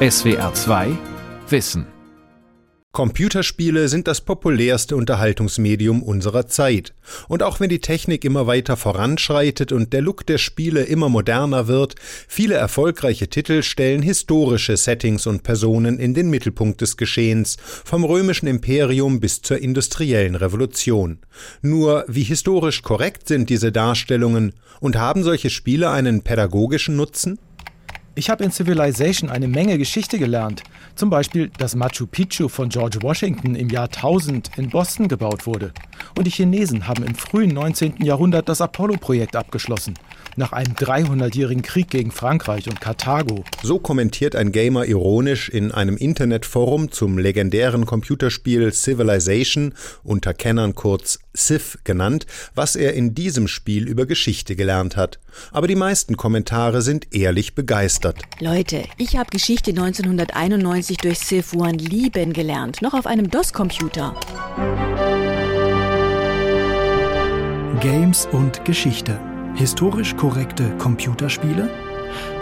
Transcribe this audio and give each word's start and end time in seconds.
SWR 0.00 0.54
2 0.54 0.96
Wissen 1.48 1.84
Computerspiele 2.92 3.88
sind 3.88 4.06
das 4.06 4.20
populärste 4.20 4.94
Unterhaltungsmedium 4.94 6.04
unserer 6.04 6.46
Zeit. 6.46 6.94
Und 7.26 7.42
auch 7.42 7.58
wenn 7.58 7.68
die 7.68 7.80
Technik 7.80 8.24
immer 8.24 8.46
weiter 8.46 8.76
voranschreitet 8.76 9.72
und 9.72 9.92
der 9.92 10.00
Look 10.02 10.24
der 10.24 10.38
Spiele 10.38 10.84
immer 10.84 11.08
moderner 11.08 11.66
wird, 11.66 11.96
viele 12.28 12.54
erfolgreiche 12.54 13.26
Titel 13.26 13.64
stellen 13.64 14.00
historische 14.00 14.76
Settings 14.76 15.26
und 15.26 15.42
Personen 15.42 15.98
in 15.98 16.14
den 16.14 16.30
Mittelpunkt 16.30 16.80
des 16.80 16.96
Geschehens, 16.96 17.56
vom 17.60 18.04
römischen 18.04 18.46
Imperium 18.46 19.18
bis 19.18 19.42
zur 19.42 19.58
industriellen 19.58 20.36
Revolution. 20.36 21.18
Nur 21.60 22.04
wie 22.06 22.22
historisch 22.22 22.82
korrekt 22.82 23.26
sind 23.26 23.50
diese 23.50 23.72
Darstellungen 23.72 24.52
und 24.78 24.94
haben 24.94 25.24
solche 25.24 25.50
Spiele 25.50 25.90
einen 25.90 26.22
pädagogischen 26.22 26.94
Nutzen? 26.94 27.40
Ich 28.18 28.30
habe 28.30 28.42
in 28.42 28.50
Civilization 28.50 29.30
eine 29.30 29.46
Menge 29.46 29.78
Geschichte 29.78 30.18
gelernt. 30.18 30.64
Zum 30.96 31.08
Beispiel, 31.08 31.52
dass 31.56 31.76
Machu 31.76 32.04
Picchu 32.04 32.48
von 32.48 32.68
George 32.68 32.98
Washington 33.00 33.54
im 33.54 33.68
Jahr 33.70 33.84
1000 33.84 34.50
in 34.58 34.70
Boston 34.70 35.06
gebaut 35.06 35.46
wurde. 35.46 35.72
Und 36.16 36.26
die 36.26 36.32
Chinesen 36.32 36.88
haben 36.88 37.04
im 37.04 37.14
frühen 37.14 37.54
19. 37.54 38.02
Jahrhundert 38.02 38.48
das 38.48 38.60
Apollo-Projekt 38.60 39.36
abgeschlossen 39.36 39.94
nach 40.38 40.52
einem 40.52 40.72
300-jährigen 40.74 41.62
Krieg 41.62 41.90
gegen 41.90 42.10
Frankreich 42.10 42.68
und 42.68 42.80
Karthago. 42.80 43.44
So 43.62 43.78
kommentiert 43.78 44.36
ein 44.36 44.52
Gamer 44.52 44.86
ironisch 44.86 45.48
in 45.48 45.72
einem 45.72 45.96
Internetforum 45.96 46.90
zum 46.90 47.18
legendären 47.18 47.84
Computerspiel 47.84 48.72
Civilization, 48.72 49.74
unter 50.02 50.32
Kennern 50.32 50.74
kurz 50.74 51.18
Civ 51.36 51.78
genannt, 51.84 52.26
was 52.54 52.76
er 52.76 52.94
in 52.94 53.14
diesem 53.14 53.48
Spiel 53.48 53.86
über 53.86 54.06
Geschichte 54.06 54.56
gelernt 54.56 54.96
hat. 54.96 55.18
Aber 55.52 55.66
die 55.66 55.76
meisten 55.76 56.16
Kommentare 56.16 56.82
sind 56.82 57.14
ehrlich 57.14 57.54
begeistert. 57.54 58.18
Leute, 58.40 58.84
ich 58.96 59.16
habe 59.16 59.30
Geschichte 59.30 59.70
1991 59.70 60.96
durch 60.98 61.18
Civ 61.18 61.52
One 61.54 61.76
lieben 61.76 62.32
gelernt, 62.32 62.80
noch 62.80 62.94
auf 62.94 63.06
einem 63.06 63.30
DOS-Computer. 63.30 64.14
Games 67.80 68.26
und 68.32 68.64
Geschichte 68.64 69.20
Historisch 69.58 70.14
korrekte 70.14 70.70
Computerspiele 70.78 71.68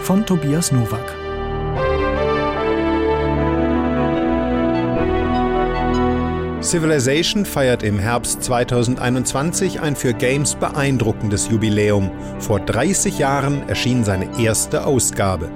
von 0.01 0.23
Tobias 0.23 0.71
Nowak. 0.71 1.15
Civilization 6.61 7.43
feiert 7.43 7.81
im 7.81 7.97
Herbst 7.97 8.43
2021 8.43 9.81
ein 9.81 9.95
für 9.95 10.13
Games 10.13 10.53
beeindruckendes 10.53 11.49
Jubiläum. 11.49 12.11
Vor 12.37 12.59
30 12.59 13.17
Jahren 13.17 13.67
erschien 13.67 14.03
seine 14.03 14.39
erste 14.39 14.85
Ausgabe. 14.85 15.49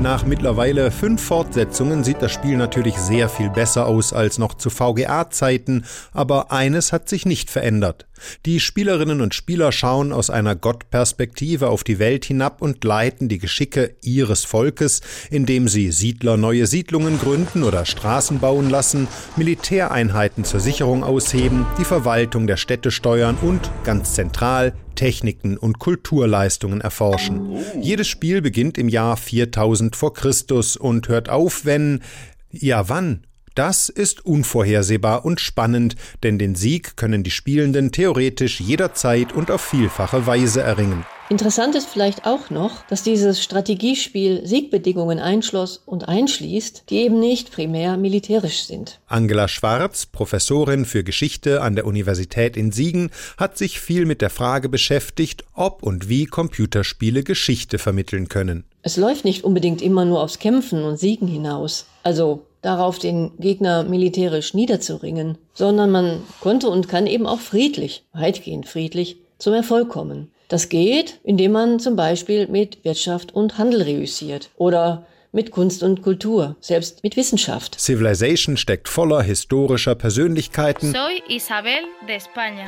Nach 0.00 0.24
mittlerweile 0.24 0.90
fünf 0.90 1.22
Fortsetzungen 1.22 2.04
sieht 2.04 2.22
das 2.22 2.32
Spiel 2.32 2.56
natürlich 2.56 2.96
sehr 2.96 3.28
viel 3.28 3.50
besser 3.50 3.86
aus 3.86 4.14
als 4.14 4.38
noch 4.38 4.54
zu 4.54 4.70
VGA-Zeiten, 4.70 5.84
aber 6.14 6.50
eines 6.50 6.90
hat 6.90 7.10
sich 7.10 7.26
nicht 7.26 7.50
verändert. 7.50 8.06
Die 8.46 8.60
Spielerinnen 8.60 9.20
und 9.20 9.34
Spieler 9.34 9.72
schauen 9.72 10.14
aus 10.14 10.30
einer 10.30 10.56
Gottperspektive 10.56 11.68
auf 11.68 11.84
die 11.84 11.98
Welt 11.98 12.24
hinab 12.24 12.62
und 12.62 12.82
leiten 12.82 13.28
die 13.28 13.38
Geschicke 13.38 13.94
ihres 14.00 14.46
Volkes, 14.46 15.02
indem 15.30 15.68
sie 15.68 15.92
Siedler 15.92 16.38
neue 16.38 16.66
Siedlungen 16.66 17.18
gründen 17.18 17.62
oder 17.62 17.84
Straßen 17.84 18.38
bauen 18.40 18.70
lassen, 18.70 19.06
Militäreinheiten 19.36 20.44
zur 20.44 20.60
Sicherung 20.60 21.04
ausheben, 21.04 21.66
die 21.78 21.84
Verwaltung 21.84 22.46
der 22.46 22.56
Städte 22.56 22.90
steuern 22.90 23.36
und, 23.42 23.70
ganz 23.84 24.14
zentral, 24.14 24.72
Techniken 24.94 25.56
und 25.56 25.78
Kulturleistungen 25.78 26.80
erforschen. 26.80 27.56
Jedes 27.80 28.08
Spiel 28.08 28.42
beginnt 28.42 28.78
im 28.78 28.88
Jahr 28.88 29.16
4000 29.16 29.96
vor 29.96 30.14
Christus 30.14 30.76
und 30.76 31.08
hört 31.08 31.28
auf, 31.28 31.64
wenn 31.64 32.02
ja 32.50 32.88
wann 32.88 33.26
das 33.54 33.88
ist 33.88 34.24
unvorhersehbar 34.24 35.24
und 35.24 35.40
spannend, 35.40 35.96
denn 36.22 36.38
den 36.38 36.54
Sieg 36.54 36.96
können 36.96 37.22
die 37.22 37.30
Spielenden 37.30 37.92
theoretisch 37.92 38.60
jederzeit 38.60 39.32
und 39.32 39.50
auf 39.50 39.60
vielfache 39.60 40.26
Weise 40.26 40.62
erringen. 40.62 41.04
Interessant 41.30 41.76
ist 41.76 41.88
vielleicht 41.88 42.26
auch 42.26 42.50
noch, 42.50 42.84
dass 42.88 43.04
dieses 43.04 43.40
Strategiespiel 43.40 44.44
Siegbedingungen 44.44 45.20
einschloss 45.20 45.80
und 45.86 46.08
einschließt, 46.08 46.90
die 46.90 46.96
eben 46.96 47.20
nicht 47.20 47.52
primär 47.52 47.96
militärisch 47.96 48.64
sind. 48.64 48.98
Angela 49.06 49.46
Schwarz, 49.46 50.06
Professorin 50.06 50.84
für 50.84 51.04
Geschichte 51.04 51.62
an 51.62 51.76
der 51.76 51.86
Universität 51.86 52.56
in 52.56 52.72
Siegen, 52.72 53.10
hat 53.36 53.56
sich 53.56 53.78
viel 53.78 54.06
mit 54.06 54.22
der 54.22 54.30
Frage 54.30 54.68
beschäftigt, 54.68 55.44
ob 55.54 55.84
und 55.84 56.08
wie 56.08 56.26
Computerspiele 56.26 57.22
Geschichte 57.22 57.78
vermitteln 57.78 58.28
können. 58.28 58.64
Es 58.82 58.96
läuft 58.96 59.24
nicht 59.24 59.44
unbedingt 59.44 59.82
immer 59.82 60.04
nur 60.04 60.22
aufs 60.22 60.38
Kämpfen 60.38 60.84
und 60.84 60.98
Siegen 60.98 61.28
hinaus. 61.28 61.86
Also 62.02 62.42
darauf, 62.62 62.98
den 62.98 63.32
Gegner 63.38 63.84
militärisch 63.84 64.54
niederzuringen, 64.54 65.38
sondern 65.54 65.90
man 65.90 66.22
konnte 66.40 66.68
und 66.68 66.88
kann 66.88 67.06
eben 67.06 67.26
auch 67.26 67.40
friedlich, 67.40 68.04
weitgehend 68.12 68.66
friedlich, 68.66 69.16
zum 69.38 69.54
Erfolg 69.54 69.88
kommen. 69.88 70.30
Das 70.48 70.68
geht, 70.68 71.20
indem 71.22 71.52
man 71.52 71.78
zum 71.78 71.96
Beispiel 71.96 72.48
mit 72.48 72.84
Wirtschaft 72.84 73.34
und 73.34 73.56
Handel 73.56 73.82
reüssiert 73.82 74.50
oder 74.56 75.06
mit 75.32 75.50
Kunst 75.50 75.82
und 75.82 76.02
Kultur, 76.02 76.56
selbst 76.60 77.02
mit 77.02 77.16
Wissenschaft. 77.16 77.80
Civilization 77.80 78.56
steckt 78.56 78.88
voller 78.88 79.22
historischer 79.22 79.94
Persönlichkeiten, 79.94 80.94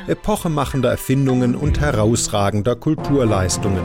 epochemachender 0.07 0.89
Erfindungen 0.89 1.55
und 1.55 1.79
herausragender 1.79 2.75
Kulturleistungen. 2.75 3.83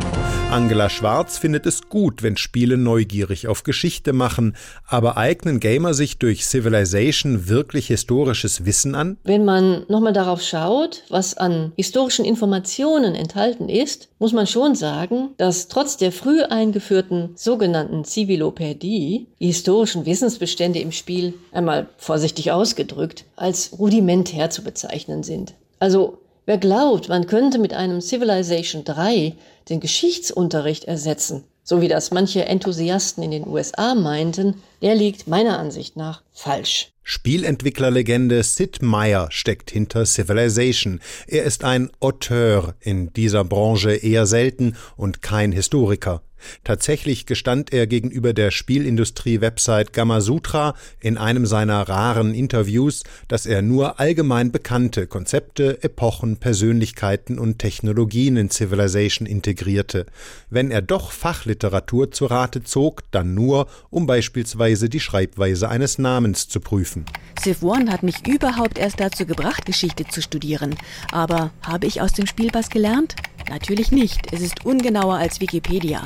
Angela 0.50 0.88
Schwarz 0.88 1.36
findet 1.36 1.66
es 1.66 1.88
gut, 1.88 2.22
wenn 2.22 2.36
Spiele 2.36 2.78
neugierig 2.78 3.48
auf 3.48 3.64
Geschichte 3.64 4.12
machen, 4.12 4.56
aber 4.86 5.16
eignen 5.16 5.60
Gamer 5.60 5.92
sich 5.92 6.18
durch 6.18 6.46
Civilization 6.46 7.48
wirklich 7.48 7.88
historisches 7.88 8.64
Wissen 8.64 8.94
an? 8.94 9.18
Wenn 9.24 9.44
man 9.44 9.84
nochmal 9.88 10.12
darauf 10.14 10.40
schaut, 10.40 11.02
was 11.10 11.36
an 11.36 11.72
historischen 11.76 12.24
Informationen 12.24 13.14
enthalten 13.14 13.68
ist, 13.68 14.07
muss 14.18 14.32
man 14.32 14.46
schon 14.46 14.74
sagen, 14.74 15.30
dass 15.36 15.68
trotz 15.68 15.96
der 15.96 16.12
früh 16.12 16.42
eingeführten 16.42 17.30
sogenannten 17.36 18.04
Civilopädie 18.04 18.78
die 18.78 19.26
die 19.40 19.46
historischen 19.46 20.06
Wissensbestände 20.06 20.80
im 20.80 20.92
Spiel, 20.92 21.34
einmal 21.52 21.88
vorsichtig 21.96 22.50
ausgedrückt, 22.52 23.24
als 23.36 23.78
rudimentär 23.78 24.50
zu 24.50 24.62
bezeichnen 24.62 25.22
sind. 25.22 25.54
Also 25.78 26.18
wer 26.46 26.58
glaubt, 26.58 27.08
man 27.08 27.26
könnte 27.26 27.58
mit 27.58 27.72
einem 27.74 28.00
Civilization 28.00 28.84
3 28.84 29.34
den 29.68 29.80
Geschichtsunterricht 29.80 30.84
ersetzen, 30.84 31.44
so 31.68 31.82
wie 31.82 31.88
das 31.88 32.10
manche 32.10 32.46
Enthusiasten 32.46 33.22
in 33.22 33.30
den 33.30 33.46
USA 33.46 33.94
meinten, 33.94 34.54
der 34.80 34.94
liegt 34.94 35.28
meiner 35.28 35.58
Ansicht 35.58 35.96
nach 35.96 36.22
falsch. 36.32 36.92
Spielentwicklerlegende 37.02 38.42
Sid 38.42 38.80
Meier 38.80 39.28
steckt 39.30 39.70
hinter 39.70 40.06
Civilization. 40.06 41.00
Er 41.26 41.44
ist 41.44 41.64
ein 41.64 41.90
Auteur 42.00 42.74
in 42.80 43.12
dieser 43.12 43.44
Branche 43.44 43.90
eher 43.90 44.24
selten 44.24 44.76
und 44.96 45.20
kein 45.20 45.52
Historiker. 45.52 46.22
Tatsächlich 46.64 47.26
gestand 47.26 47.72
er 47.72 47.86
gegenüber 47.86 48.32
der 48.32 48.50
Spielindustrie-Website 48.50 49.92
Gamasutra 49.92 50.74
in 51.00 51.18
einem 51.18 51.46
seiner 51.46 51.88
raren 51.88 52.34
Interviews, 52.34 53.02
dass 53.28 53.46
er 53.46 53.62
nur 53.62 54.00
allgemein 54.00 54.52
bekannte 54.52 55.06
Konzepte, 55.06 55.82
Epochen, 55.82 56.36
Persönlichkeiten 56.36 57.38
und 57.38 57.58
Technologien 57.58 58.36
in 58.36 58.50
Civilization 58.50 59.26
integrierte. 59.26 60.06
Wenn 60.50 60.70
er 60.70 60.82
doch 60.82 61.12
Fachliteratur 61.12 62.10
zu 62.10 62.26
Rate 62.26 62.62
zog, 62.62 63.02
dann 63.10 63.34
nur, 63.34 63.66
um 63.90 64.06
beispielsweise 64.06 64.88
die 64.88 65.00
Schreibweise 65.00 65.68
eines 65.68 65.98
Namens 65.98 66.48
zu 66.48 66.60
prüfen. 66.60 67.04
Civ 67.40 67.62
One 67.62 67.90
hat 67.92 68.02
mich 68.02 68.26
überhaupt 68.26 68.78
erst 68.78 69.00
dazu 69.00 69.26
gebracht, 69.26 69.66
Geschichte 69.66 70.04
zu 70.06 70.22
studieren. 70.22 70.76
Aber 71.12 71.50
habe 71.62 71.86
ich 71.86 72.00
aus 72.00 72.12
dem 72.12 72.26
Spiel 72.26 72.50
was 72.52 72.68
gelernt? 72.68 73.14
Natürlich 73.48 73.90
nicht. 73.90 74.32
Es 74.32 74.40
ist 74.40 74.66
ungenauer 74.66 75.16
als 75.16 75.40
Wikipedia. 75.40 76.02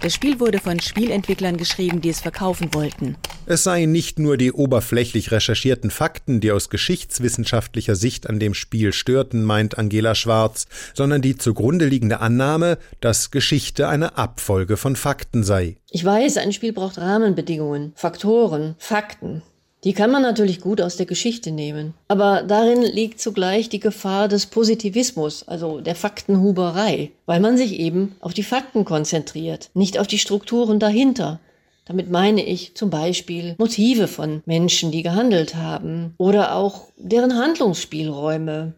Das 0.00 0.14
Spiel 0.14 0.40
wurde 0.40 0.58
von 0.58 0.80
Spielentwicklern 0.80 1.56
geschrieben, 1.56 2.00
die 2.00 2.08
es 2.08 2.20
verkaufen 2.20 2.72
wollten. 2.72 3.16
Es 3.46 3.64
seien 3.64 3.92
nicht 3.92 4.18
nur 4.18 4.36
die 4.36 4.52
oberflächlich 4.52 5.30
recherchierten 5.30 5.90
Fakten, 5.90 6.40
die 6.40 6.50
aus 6.50 6.68
geschichtswissenschaftlicher 6.68 7.94
Sicht 7.94 8.28
an 8.28 8.40
dem 8.40 8.54
Spiel 8.54 8.92
störten, 8.92 9.44
meint 9.44 9.78
Angela 9.78 10.14
Schwarz, 10.14 10.66
sondern 10.94 11.22
die 11.22 11.36
zugrunde 11.36 11.86
liegende 11.86 12.20
Annahme, 12.20 12.78
dass 13.00 13.30
Geschichte 13.30 13.88
eine 13.88 14.18
Abfolge 14.18 14.76
von 14.76 14.96
Fakten 14.96 15.44
sei. 15.44 15.76
Ich 15.90 16.04
weiß, 16.04 16.38
ein 16.38 16.52
Spiel 16.52 16.72
braucht 16.72 16.98
Rahmenbedingungen, 16.98 17.92
Faktoren, 17.94 18.74
Fakten. 18.78 19.42
Die 19.86 19.92
kann 19.92 20.10
man 20.10 20.22
natürlich 20.22 20.60
gut 20.60 20.80
aus 20.80 20.96
der 20.96 21.06
Geschichte 21.06 21.52
nehmen. 21.52 21.94
Aber 22.08 22.42
darin 22.42 22.82
liegt 22.82 23.20
zugleich 23.20 23.68
die 23.68 23.78
Gefahr 23.78 24.26
des 24.26 24.46
Positivismus, 24.46 25.46
also 25.46 25.80
der 25.80 25.94
Faktenhuberei, 25.94 27.12
weil 27.24 27.38
man 27.38 27.56
sich 27.56 27.78
eben 27.78 28.16
auf 28.18 28.34
die 28.34 28.42
Fakten 28.42 28.84
konzentriert, 28.84 29.70
nicht 29.74 30.00
auf 30.00 30.08
die 30.08 30.18
Strukturen 30.18 30.80
dahinter. 30.80 31.38
Damit 31.84 32.10
meine 32.10 32.44
ich 32.44 32.74
zum 32.74 32.90
Beispiel 32.90 33.54
Motive 33.58 34.08
von 34.08 34.42
Menschen, 34.44 34.90
die 34.90 35.04
gehandelt 35.04 35.54
haben, 35.54 36.14
oder 36.18 36.56
auch 36.56 36.88
deren 36.96 37.38
Handlungsspielräume 37.38 38.72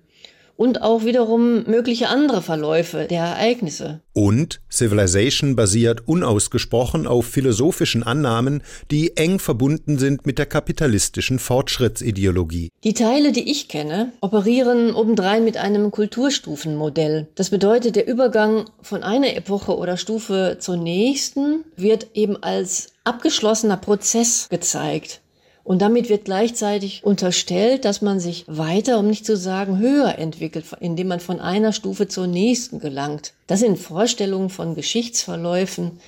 und 0.59 0.83
auch 0.83 1.05
wiederum 1.05 1.63
mögliche 1.65 2.09
andere 2.09 2.43
Verläufe 2.43 3.07
der 3.09 3.23
Ereignisse. 3.23 4.01
Und 4.13 4.61
Civilization 4.69 5.55
basiert 5.55 6.09
unausgesprochen 6.09 7.07
auf 7.07 7.27
philosophischen 7.27 8.03
Annahmen, 8.03 8.65
die 8.91 9.17
eng 9.17 9.39
verbunden 9.39 9.99
sind 9.99 10.27
mit 10.27 10.37
der 10.37 10.47
kapitalistischen 10.47 11.39
Fortschrittsideologie. 11.39 12.71
Die 12.83 12.93
Teile, 12.93 13.31
die 13.31 13.49
ich 13.49 13.69
kenne, 13.69 14.11
operieren 14.21 14.93
obendrein 14.95 15.45
mit 15.45 15.57
einem 15.57 15.93
Kulturstufenmodell. 15.93 17.29
Das 17.37 17.51
bedeutet, 17.51 17.95
der 17.95 18.09
Übergang 18.09 18.65
von 18.83 19.05
einer 19.05 19.37
Epoche 19.37 19.77
oder 19.79 19.97
Stufe 19.97 20.57
zur 20.59 20.77
nächsten 20.77 21.65
wird 21.77 22.09
eben 22.15 22.37
als 22.43 22.89
abgeschlossener 23.05 23.77
Prozess 23.77 24.49
gezeigt. 24.51 25.21
Und 25.69 25.83
damit 25.83 26.09
wird 26.09 26.25
gleichzeitig 26.25 27.05
unterstellt, 27.05 27.85
dass 27.85 28.01
man 28.01 28.21
sich 28.21 28.47
weiter, 28.49 28.99
um 28.99 29.07
nicht 29.07 29.27
zu 29.27 29.37
sagen 29.37 29.79
höher 29.79 30.19
entwickelt, 30.19 30.65
indem 30.81 31.09
man 31.09 31.21
von 31.21 31.41
einer 31.41 31.75
Stufe 31.75 32.09
zur 32.09 32.27
nächsten 32.27 32.79
gelangt. 32.79 33.35
Das 33.47 33.61
sind 33.61 33.79
Vorstellungen 33.79 34.49
von 34.49 34.75
Geschichtsverläufen, 34.75 36.01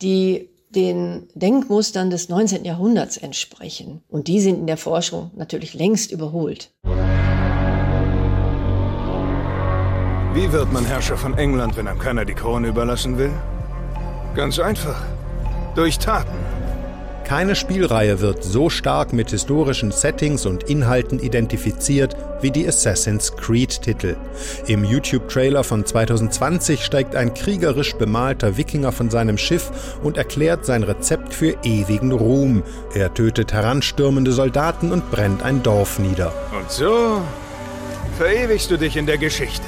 die 0.00 0.48
den 0.68 1.26
Denkmustern 1.34 2.10
des 2.10 2.28
19. 2.28 2.64
Jahrhunderts 2.64 3.16
entsprechen. 3.16 4.00
Und 4.08 4.28
die 4.28 4.38
sind 4.38 4.60
in 4.60 4.68
der 4.68 4.76
Forschung 4.76 5.32
natürlich 5.34 5.74
längst 5.74 6.12
überholt. 6.12 6.70
Wie 10.34 10.52
wird 10.52 10.72
man 10.72 10.84
Herrscher 10.84 11.16
von 11.16 11.36
England, 11.36 11.76
wenn 11.76 11.88
einem 11.88 11.98
keiner 11.98 12.24
die 12.24 12.34
Krone 12.34 12.68
überlassen 12.68 13.18
will? 13.18 13.32
Ganz 14.36 14.60
einfach. 14.60 15.02
Durch 15.74 15.98
Taten. 15.98 16.59
Keine 17.30 17.54
Spielreihe 17.54 18.20
wird 18.20 18.42
so 18.42 18.70
stark 18.70 19.12
mit 19.12 19.30
historischen 19.30 19.92
Settings 19.92 20.46
und 20.46 20.64
Inhalten 20.64 21.20
identifiziert 21.20 22.16
wie 22.40 22.50
die 22.50 22.66
Assassin's 22.66 23.36
Creed-Titel. 23.36 24.16
Im 24.66 24.82
YouTube-Trailer 24.82 25.62
von 25.62 25.86
2020 25.86 26.84
steigt 26.84 27.14
ein 27.14 27.32
kriegerisch 27.32 27.94
bemalter 27.94 28.56
Wikinger 28.56 28.90
von 28.90 29.10
seinem 29.10 29.38
Schiff 29.38 29.70
und 30.02 30.16
erklärt 30.16 30.66
sein 30.66 30.82
Rezept 30.82 31.32
für 31.32 31.56
ewigen 31.62 32.10
Ruhm. 32.10 32.64
Er 32.94 33.14
tötet 33.14 33.52
heranstürmende 33.52 34.32
Soldaten 34.32 34.90
und 34.90 35.08
brennt 35.12 35.44
ein 35.44 35.62
Dorf 35.62 36.00
nieder. 36.00 36.32
Und 36.58 36.68
so 36.68 37.22
verewigst 38.18 38.72
du 38.72 38.76
dich 38.76 38.96
in 38.96 39.06
der 39.06 39.18
Geschichte 39.18 39.62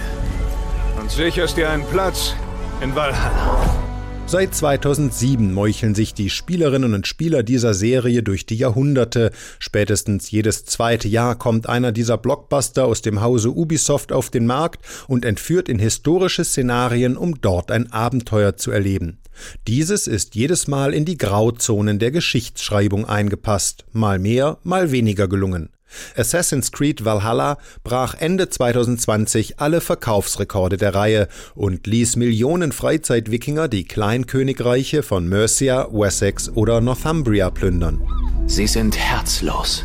und 1.01 1.13
sicherst 1.13 1.57
dir 1.57 1.71
einen 1.71 1.87
Platz 1.87 2.35
in 2.81 2.93
Valhalla. 2.97 3.82
Seit 4.25 4.55
2007 4.55 5.53
meucheln 5.53 5.95
sich 5.95 6.15
die 6.15 6.31
Spielerinnen 6.31 6.95
und 6.95 7.07
Spieler 7.07 7.43
dieser 7.43 7.75
Serie 7.75 8.23
durch 8.23 8.47
die 8.47 8.57
Jahrhunderte. 8.57 9.31
Spätestens 9.59 10.31
jedes 10.31 10.65
zweite 10.65 11.07
Jahr 11.07 11.37
kommt 11.37 11.69
einer 11.69 11.93
dieser 11.93 12.17
Blockbuster 12.17 12.87
aus 12.87 13.03
dem 13.03 13.21
Hause 13.21 13.51
Ubisoft 13.51 14.11
auf 14.11 14.31
den 14.31 14.47
Markt 14.47 14.87
und 15.07 15.27
entführt 15.27 15.69
in 15.69 15.79
historische 15.79 16.45
Szenarien, 16.45 17.19
um 17.19 17.43
dort 17.43 17.71
ein 17.71 17.93
Abenteuer 17.93 18.57
zu 18.57 18.71
erleben. 18.71 19.19
Dieses 19.67 20.07
ist 20.07 20.35
jedes 20.35 20.67
Mal 20.67 20.95
in 20.95 21.05
die 21.05 21.19
Grauzonen 21.19 21.99
der 21.99 22.11
Geschichtsschreibung 22.11 23.07
eingepasst, 23.07 23.85
mal 23.93 24.19
mehr, 24.19 24.59
mal 24.63 24.93
weniger 24.93 25.29
gelungen. 25.29 25.69
Assassin's 26.17 26.73
Creed 26.73 27.05
Valhalla 27.05 27.59
brach 27.85 28.15
Ende 28.19 28.49
2020 28.49 29.61
alle 29.61 29.81
Verkaufsrekorde 29.81 30.77
der 30.77 30.95
Reihe 30.95 31.29
und 31.55 31.87
ließ 31.87 32.17
Millionen 32.17 32.73
Freizeitwikinger 32.73 33.69
die 33.69 33.85
Kleinkönigreiche 33.85 35.03
von 35.03 35.29
Mercia, 35.29 35.89
Wessex 35.93 36.51
oder 36.51 36.81
Northumbria 36.81 37.51
plündern. 37.51 38.01
Sie 38.47 38.67
sind 38.67 38.97
herzlos. 38.97 39.85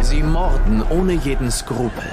Sie 0.00 0.22
morden 0.22 0.82
ohne 0.90 1.14
jeden 1.14 1.50
Skrupel. 1.50 2.04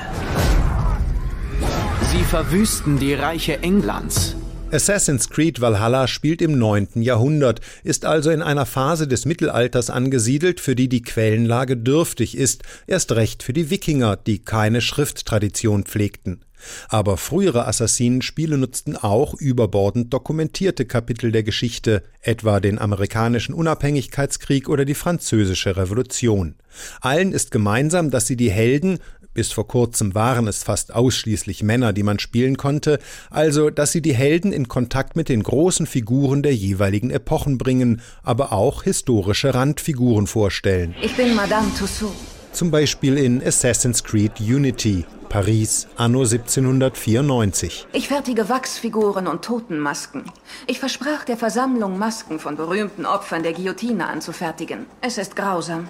Sie 2.12 2.24
verwüsten 2.24 2.98
die 2.98 3.14
Reiche 3.14 3.62
Englands. 3.62 4.36
Assassin's 4.72 5.32
Creed 5.32 5.62
Valhalla 5.62 6.08
spielt 6.08 6.44
im 6.44 6.60
9. 6.60 7.02
Jahrhundert, 7.02 7.60
ist 7.84 8.06
also 8.06 8.30
in 8.30 8.44
einer 8.44 8.68
Phase 8.68 9.08
des 9.08 9.26
Mittelalters 9.26 9.90
angesiedelt, 9.90 10.60
für 10.60 10.76
die 10.76 10.88
die 10.88 11.02
Quellenlage 11.02 11.76
dürftig 11.76 12.38
ist, 12.38 12.62
erst 12.86 13.14
recht 13.14 13.42
für 13.42 13.54
die 13.54 13.72
Wikinger, 13.72 14.16
die 14.16 14.40
keine 14.40 14.82
Schrifttradition 14.82 15.86
pflegten. 15.86 16.46
Aber 16.88 17.18
frühere 17.18 17.68
Assassinenspiele 17.68 18.58
nutzten 18.58 18.96
auch 18.98 19.34
überbordend 19.34 20.14
dokumentierte 20.14 20.86
Kapitel 20.86 21.32
der 21.32 21.44
Geschichte, 21.44 22.04
etwa 22.22 22.60
den 22.60 22.80
amerikanischen 22.80 23.56
Unabhängigkeitskrieg 23.56 24.70
oder 24.70 24.86
die 24.86 24.94
französische 24.94 25.78
Revolution. 25.78 26.56
Allen 27.02 27.32
ist 27.32 27.52
gemeinsam, 27.52 28.12
dass 28.12 28.28
sie 28.28 28.36
die 28.36 28.52
Helden, 28.52 29.00
bis 29.40 29.54
vor 29.54 29.70
kurzem 29.70 30.16
waren 30.16 30.50
es 30.50 30.64
fast 30.64 30.94
ausschließlich 30.94 31.64
Männer, 31.64 31.94
die 31.94 32.04
man 32.04 32.20
spielen 32.20 32.58
konnte, 32.58 33.00
also 33.30 33.70
dass 33.70 33.94
sie 33.94 34.02
die 34.02 34.14
Helden 34.14 34.52
in 34.52 34.68
Kontakt 34.68 35.16
mit 35.16 35.30
den 35.30 35.44
großen 35.44 35.88
Figuren 35.88 36.44
der 36.44 36.54
jeweiligen 36.54 37.10
Epochen 37.10 37.58
bringen, 37.58 38.02
aber 38.22 38.52
auch 38.52 38.84
historische 38.84 39.54
Randfiguren 39.54 40.28
vorstellen. 40.28 40.94
Ich 41.02 41.16
bin 41.16 41.36
Madame 41.36 41.72
Tussaud. 41.80 42.12
Zum 42.52 42.70
Beispiel 42.70 43.18
in 43.18 43.42
Assassin's 43.42 44.04
Creed 44.04 44.42
Unity, 44.42 45.06
Paris, 45.30 45.88
anno 45.96 46.24
1794. 46.24 47.88
Ich 47.94 48.10
fertige 48.10 48.50
Wachsfiguren 48.50 49.26
und 49.28 49.46
Totenmasken. 49.46 50.26
Ich 50.68 50.80
versprach 50.80 51.24
der 51.24 51.38
Versammlung, 51.38 51.98
Masken 51.98 52.40
von 52.40 52.58
berühmten 52.58 53.06
Opfern 53.06 53.44
der 53.44 53.54
Guillotine 53.54 54.08
anzufertigen. 54.08 54.86
Es 55.00 55.18
ist 55.18 55.38
grausam. 55.38 55.88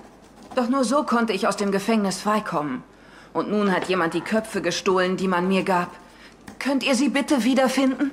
Doch 0.54 0.70
nur 0.70 0.84
so 0.84 1.02
konnte 1.02 1.34
ich 1.34 1.48
aus 1.48 1.58
dem 1.58 1.72
Gefängnis 1.72 2.20
freikommen. 2.20 2.84
Und 3.40 3.50
nun 3.50 3.72
hat 3.72 3.88
jemand 3.88 4.14
die 4.14 4.20
Köpfe 4.20 4.62
gestohlen, 4.62 5.16
die 5.16 5.30
man 5.30 5.48
mir 5.48 5.64
gab. 5.64 5.96
Könnt 6.60 6.84
ihr 6.84 6.94
sie 6.94 7.08
bitte 7.08 7.46
wiederfinden? 7.46 8.12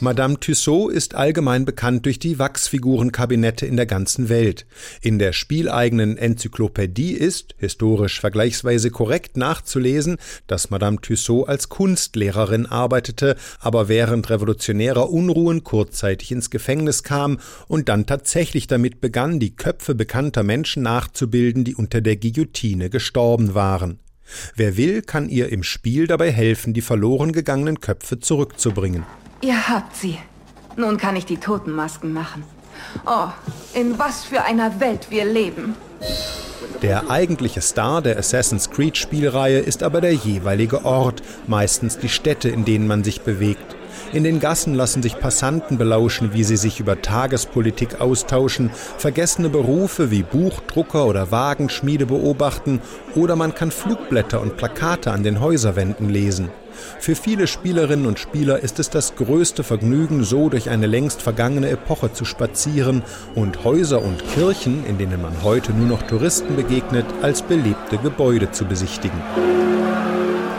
Madame 0.00 0.38
Tussaud 0.38 0.92
ist 0.92 1.16
allgemein 1.16 1.64
bekannt 1.64 2.06
durch 2.06 2.20
die 2.20 2.38
Wachsfigurenkabinette 2.38 3.66
in 3.66 3.76
der 3.76 3.86
ganzen 3.86 4.28
Welt. 4.28 4.64
In 5.02 5.18
der 5.18 5.32
spieleigenen 5.32 6.16
Enzyklopädie 6.16 7.14
ist, 7.14 7.56
historisch 7.58 8.20
vergleichsweise 8.20 8.92
korrekt 8.92 9.36
nachzulesen, 9.36 10.18
dass 10.46 10.70
Madame 10.70 11.00
Tussaud 11.00 11.48
als 11.48 11.68
Kunstlehrerin 11.68 12.66
arbeitete, 12.66 13.34
aber 13.58 13.88
während 13.88 14.30
revolutionärer 14.30 15.10
Unruhen 15.10 15.64
kurzzeitig 15.64 16.30
ins 16.30 16.50
Gefängnis 16.50 17.02
kam 17.02 17.40
und 17.66 17.88
dann 17.88 18.06
tatsächlich 18.06 18.68
damit 18.68 19.00
begann, 19.00 19.40
die 19.40 19.56
Köpfe 19.56 19.96
bekannter 19.96 20.44
Menschen 20.44 20.84
nachzubilden, 20.84 21.64
die 21.64 21.74
unter 21.74 22.00
der 22.00 22.16
Guillotine 22.16 22.88
gestorben 22.88 23.54
waren. 23.54 23.98
Wer 24.54 24.76
will, 24.76 25.02
kann 25.02 25.28
ihr 25.28 25.50
im 25.50 25.64
Spiel 25.64 26.06
dabei 26.06 26.30
helfen, 26.30 26.72
die 26.72 26.82
verloren 26.82 27.32
gegangenen 27.32 27.80
Köpfe 27.80 28.20
zurückzubringen. 28.20 29.04
Ihr 29.40 29.68
habt 29.68 29.94
sie. 29.94 30.18
Nun 30.76 30.96
kann 30.96 31.16
ich 31.16 31.24
die 31.24 31.36
Totenmasken 31.36 32.12
machen. 32.12 32.44
Oh, 33.06 33.28
in 33.74 33.98
was 33.98 34.24
für 34.24 34.42
einer 34.42 34.80
Welt 34.80 35.10
wir 35.10 35.24
leben. 35.24 35.76
Der 36.82 37.10
eigentliche 37.10 37.60
Star 37.60 38.02
der 38.02 38.18
Assassin's 38.18 38.70
Creed 38.70 38.96
Spielreihe 38.96 39.58
ist 39.58 39.82
aber 39.82 40.00
der 40.00 40.12
jeweilige 40.12 40.84
Ort, 40.84 41.22
meistens 41.46 41.98
die 41.98 42.08
Städte, 42.08 42.48
in 42.48 42.64
denen 42.64 42.86
man 42.86 43.04
sich 43.04 43.22
bewegt. 43.22 43.76
In 44.12 44.24
den 44.24 44.40
Gassen 44.40 44.74
lassen 44.74 45.02
sich 45.02 45.18
Passanten 45.18 45.76
belauschen, 45.76 46.32
wie 46.32 46.44
sie 46.44 46.56
sich 46.56 46.80
über 46.80 47.02
Tagespolitik 47.02 48.00
austauschen, 48.00 48.70
vergessene 48.96 49.48
Berufe 49.48 50.10
wie 50.10 50.22
Buchdrucker 50.22 51.06
oder 51.06 51.30
Wagenschmiede 51.30 52.06
beobachten 52.06 52.80
oder 53.14 53.36
man 53.36 53.54
kann 53.54 53.70
Flugblätter 53.70 54.40
und 54.40 54.56
Plakate 54.56 55.12
an 55.12 55.22
den 55.22 55.40
Häuserwänden 55.40 56.08
lesen. 56.08 56.50
Für 56.98 57.14
viele 57.14 57.46
Spielerinnen 57.46 58.06
und 58.06 58.18
Spieler 58.18 58.60
ist 58.60 58.78
es 58.78 58.90
das 58.90 59.16
größte 59.16 59.62
Vergnügen, 59.62 60.24
so 60.24 60.48
durch 60.48 60.70
eine 60.70 60.86
längst 60.86 61.22
vergangene 61.22 61.70
Epoche 61.70 62.12
zu 62.12 62.24
spazieren 62.24 63.02
und 63.34 63.64
Häuser 63.64 64.02
und 64.02 64.22
Kirchen, 64.34 64.84
in 64.86 64.98
denen 64.98 65.22
man 65.22 65.42
heute 65.42 65.72
nur 65.72 65.86
noch 65.86 66.02
Touristen 66.02 66.56
begegnet, 66.56 67.06
als 67.22 67.42
belebte 67.42 67.98
Gebäude 67.98 68.50
zu 68.50 68.64
besichtigen. 68.64 69.20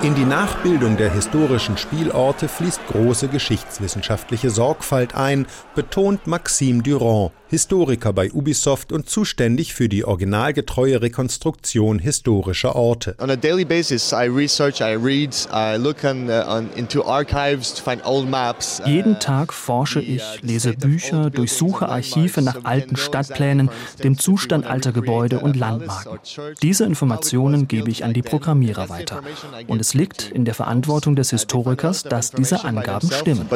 In 0.01 0.15
die 0.15 0.23
Nachbildung 0.23 0.95
der 0.95 1.11
historischen 1.11 1.77
Spielorte 1.77 2.47
fließt 2.47 2.79
große 2.87 3.27
geschichtswissenschaftliche 3.27 4.49
Sorgfalt 4.49 5.13
ein, 5.13 5.45
betont 5.75 6.25
Maxime 6.25 6.81
Durand, 6.81 7.31
Historiker 7.49 8.13
bei 8.13 8.31
Ubisoft 8.31 8.91
und 8.91 9.09
zuständig 9.09 9.73
für 9.73 9.89
die 9.89 10.05
originalgetreue 10.05 11.01
Rekonstruktion 11.01 11.97
historischer 11.97 12.75
Orte. 12.75 13.15
On 13.19 13.31
a 13.31 13.35
daily 13.35 13.65
basis 13.65 14.11
I 14.11 14.27
research, 14.27 14.81
I 14.81 14.93
read, 14.93 15.35
I 15.51 15.75
look 15.81 16.03
on, 16.03 16.29
uh, 16.29 16.43
on, 16.47 16.69
into 16.75 17.03
archives 17.03 17.73
to 17.73 17.81
find 17.81 18.05
old 18.05 18.29
maps. 18.29 18.79
Jeden 18.85 19.19
Tag 19.19 19.51
forsche 19.51 19.99
ich, 19.99 20.21
lese 20.43 20.73
Bücher, 20.73 21.31
durchsuche 21.31 21.89
Archive 21.89 22.43
nach 22.43 22.65
alten 22.65 22.95
Stadtplänen, 22.97 23.71
dem 24.03 24.19
Zustand 24.19 24.67
alter 24.67 24.91
Gebäude 24.91 25.39
und 25.39 25.55
Landmarken. 25.55 26.19
Diese 26.61 26.85
Informationen 26.85 27.67
gebe 27.67 27.89
ich 27.89 28.03
an 28.03 28.13
die 28.13 28.21
Programmierer 28.21 28.89
weiter. 28.89 29.23
Und 29.65 29.81
es 29.81 29.95
liegt 29.95 30.29
in 30.29 30.45
der 30.45 30.53
Verantwortung 30.53 31.15
des 31.15 31.31
Historikers, 31.31 32.03
dass 32.03 32.29
diese 32.29 32.63
Angaben 32.63 33.09
stimmen. 33.09 33.49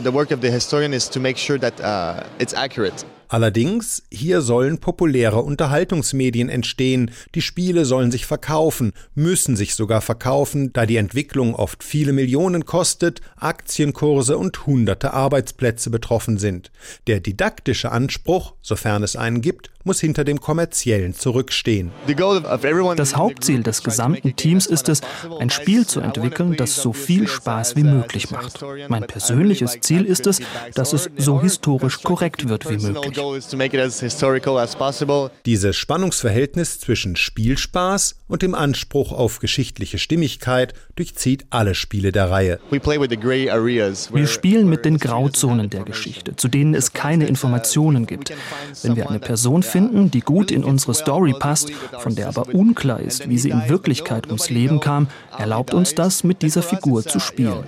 Allerdings, 3.33 4.03
hier 4.11 4.41
sollen 4.41 4.77
populäre 4.77 5.41
Unterhaltungsmedien 5.41 6.49
entstehen, 6.49 7.09
die 7.33 7.41
Spiele 7.41 7.83
sollen 7.83 8.11
sich 8.11 8.27
verkaufen, 8.27 8.93
müssen 9.15 9.55
sich 9.55 9.73
sogar 9.73 10.01
verkaufen, 10.01 10.71
da 10.71 10.85
die 10.85 10.97
Entwicklung 10.97 11.55
oft 11.55 11.83
viele 11.83 12.13
Millionen 12.13 12.67
kostet, 12.67 13.21
Aktienkurse 13.35 14.37
und 14.37 14.67
hunderte 14.67 15.15
Arbeitsplätze 15.15 15.89
betroffen 15.89 16.37
sind. 16.37 16.71
Der 17.07 17.21
didaktische 17.21 17.91
Anspruch, 17.91 18.53
sofern 18.61 19.01
es 19.01 19.15
einen 19.15 19.41
gibt, 19.41 19.71
muss 19.83 19.99
hinter 19.99 20.23
dem 20.23 20.39
kommerziellen 20.39 21.13
zurückstehen. 21.13 21.91
Das 22.95 23.15
Hauptziel 23.15 23.63
des 23.63 23.83
gesamten 23.83 24.35
Teams 24.35 24.65
ist 24.65 24.89
es, 24.89 25.01
ein 25.39 25.49
Spiel 25.49 25.85
zu 25.85 25.99
entwickeln, 25.99 26.55
das 26.55 26.75
so 26.75 26.93
viel 26.93 27.27
Spaß 27.27 27.75
wie 27.75 27.83
möglich 27.83 28.31
macht. 28.31 28.63
Mein 28.87 29.05
persönliches 29.07 29.79
Ziel 29.81 30.05
ist 30.05 30.27
es, 30.27 30.39
dass 30.73 30.93
es 30.93 31.09
so 31.17 31.41
historisch 31.41 32.01
korrekt 32.01 32.47
wird 32.47 32.69
wie 32.69 32.77
möglich. 32.77 33.19
Dieses 35.45 35.75
Spannungsverhältnis 35.75 36.79
zwischen 36.79 37.15
Spielspaß 37.15 38.15
und 38.27 38.41
dem 38.41 38.55
Anspruch 38.55 39.11
auf 39.11 39.39
geschichtliche 39.39 39.97
Stimmigkeit 39.97 40.73
durchzieht 40.95 41.45
alle 41.49 41.75
Spiele 41.75 42.11
der 42.11 42.29
Reihe. 42.29 42.59
Wir 42.69 44.27
spielen 44.27 44.69
mit 44.69 44.85
den 44.85 44.97
Grauzonen 44.97 45.69
der 45.69 45.83
Geschichte, 45.83 46.35
zu 46.35 46.47
denen 46.47 46.73
es 46.73 46.93
keine 46.93 47.27
Informationen 47.27 48.07
gibt. 48.07 48.33
Wenn 48.81 48.95
wir 48.95 49.09
eine 49.09 49.19
Person 49.19 49.63
finden, 49.73 50.11
die 50.11 50.21
gut 50.21 50.51
in 50.51 50.63
unsere 50.63 50.93
Story 50.93 51.33
passt, 51.37 51.71
von 51.99 52.15
der 52.15 52.27
aber 52.27 52.53
unklar 52.53 52.99
ist, 52.99 53.27
wie 53.27 53.39
sie 53.39 53.49
in 53.49 53.67
Wirklichkeit 53.67 54.27
ums 54.27 54.51
Leben 54.51 54.79
kam, 54.79 55.07
erlaubt 55.37 55.73
uns 55.73 55.95
das, 55.95 56.23
mit 56.23 56.43
dieser 56.43 56.61
Figur 56.61 57.03
zu 57.03 57.19
spielen. 57.19 57.63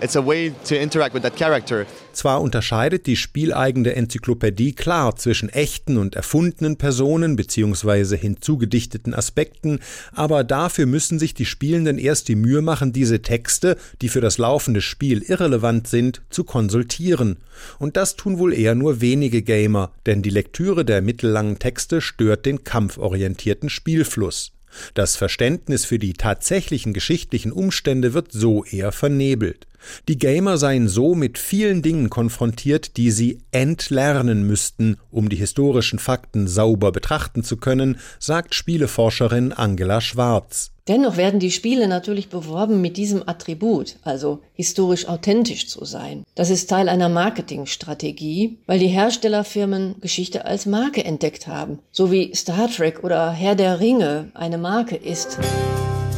Zwar 2.15 2.41
unterscheidet 2.41 3.07
die 3.07 3.17
spieleigene 3.17 3.93
Enzyklopädie 3.93 4.71
klar 4.71 5.17
zwischen 5.17 5.49
echten 5.49 5.97
und 5.97 6.15
erfundenen 6.15 6.77
Personen 6.77 7.35
bzw. 7.35 8.15
hinzugedichteten 8.15 9.13
Aspekten, 9.13 9.79
aber 10.13 10.45
dafür 10.45 10.85
müssen 10.85 11.19
sich 11.19 11.33
die 11.33 11.45
Spielenden 11.45 11.97
erst 11.97 12.29
die 12.29 12.37
Mühe 12.37 12.61
machen, 12.61 12.93
diese 12.93 13.21
Texte, 13.21 13.75
die 14.01 14.07
für 14.07 14.21
das 14.21 14.37
laufende 14.37 14.79
Spiel 14.79 15.23
irrelevant 15.23 15.89
sind, 15.89 16.21
zu 16.29 16.45
konsultieren. 16.45 17.35
Und 17.79 17.97
das 17.97 18.15
tun 18.15 18.39
wohl 18.39 18.53
eher 18.53 18.75
nur 18.75 19.01
wenige 19.01 19.41
Gamer, 19.41 19.91
denn 20.05 20.21
die 20.21 20.29
Lektüre 20.29 20.85
der 20.85 21.01
mittellangen 21.01 21.59
Texte 21.59 21.99
stört 21.99 22.45
den 22.45 22.63
kampforientierten 22.63 23.67
Spielfluss. 23.67 24.53
Das 24.93 25.17
Verständnis 25.17 25.83
für 25.83 25.99
die 25.99 26.13
tatsächlichen 26.13 26.93
geschichtlichen 26.93 27.51
Umstände 27.51 28.13
wird 28.13 28.31
so 28.31 28.63
eher 28.63 28.93
vernebelt. 28.93 29.67
Die 30.07 30.17
Gamer 30.17 30.57
seien 30.57 30.87
so 30.87 31.15
mit 31.15 31.37
vielen 31.37 31.81
Dingen 31.81 32.09
konfrontiert, 32.09 32.97
die 32.97 33.11
sie 33.11 33.39
entlernen 33.51 34.47
müssten, 34.47 34.97
um 35.11 35.29
die 35.29 35.35
historischen 35.35 35.99
Fakten 35.99 36.47
sauber 36.47 36.91
betrachten 36.91 37.43
zu 37.43 37.57
können, 37.57 37.97
sagt 38.19 38.55
Spieleforscherin 38.55 39.53
Angela 39.53 40.01
Schwarz. 40.01 40.71
Dennoch 40.87 41.17
werden 41.17 41.39
die 41.39 41.49
Spiele 41.49 41.87
natürlich 41.87 42.29
beworben 42.29 42.79
mit 42.79 42.97
diesem 42.97 43.27
Attribut, 43.27 43.95
also 44.03 44.41
historisch 44.53 45.07
authentisch 45.07 45.67
zu 45.67 45.83
sein. 45.83 46.23
Das 46.35 46.51
ist 46.51 46.69
Teil 46.69 46.89
einer 46.89 47.09
Marketingstrategie, 47.09 48.59
weil 48.67 48.77
die 48.77 48.87
Herstellerfirmen 48.87 49.95
Geschichte 49.99 50.45
als 50.45 50.67
Marke 50.67 51.03
entdeckt 51.03 51.47
haben, 51.47 51.79
so 51.91 52.11
wie 52.11 52.35
Star 52.35 52.69
Trek 52.69 53.03
oder 53.03 53.31
Herr 53.31 53.55
der 53.55 53.79
Ringe 53.79 54.29
eine 54.35 54.59
Marke 54.59 54.95
ist. 54.95 55.39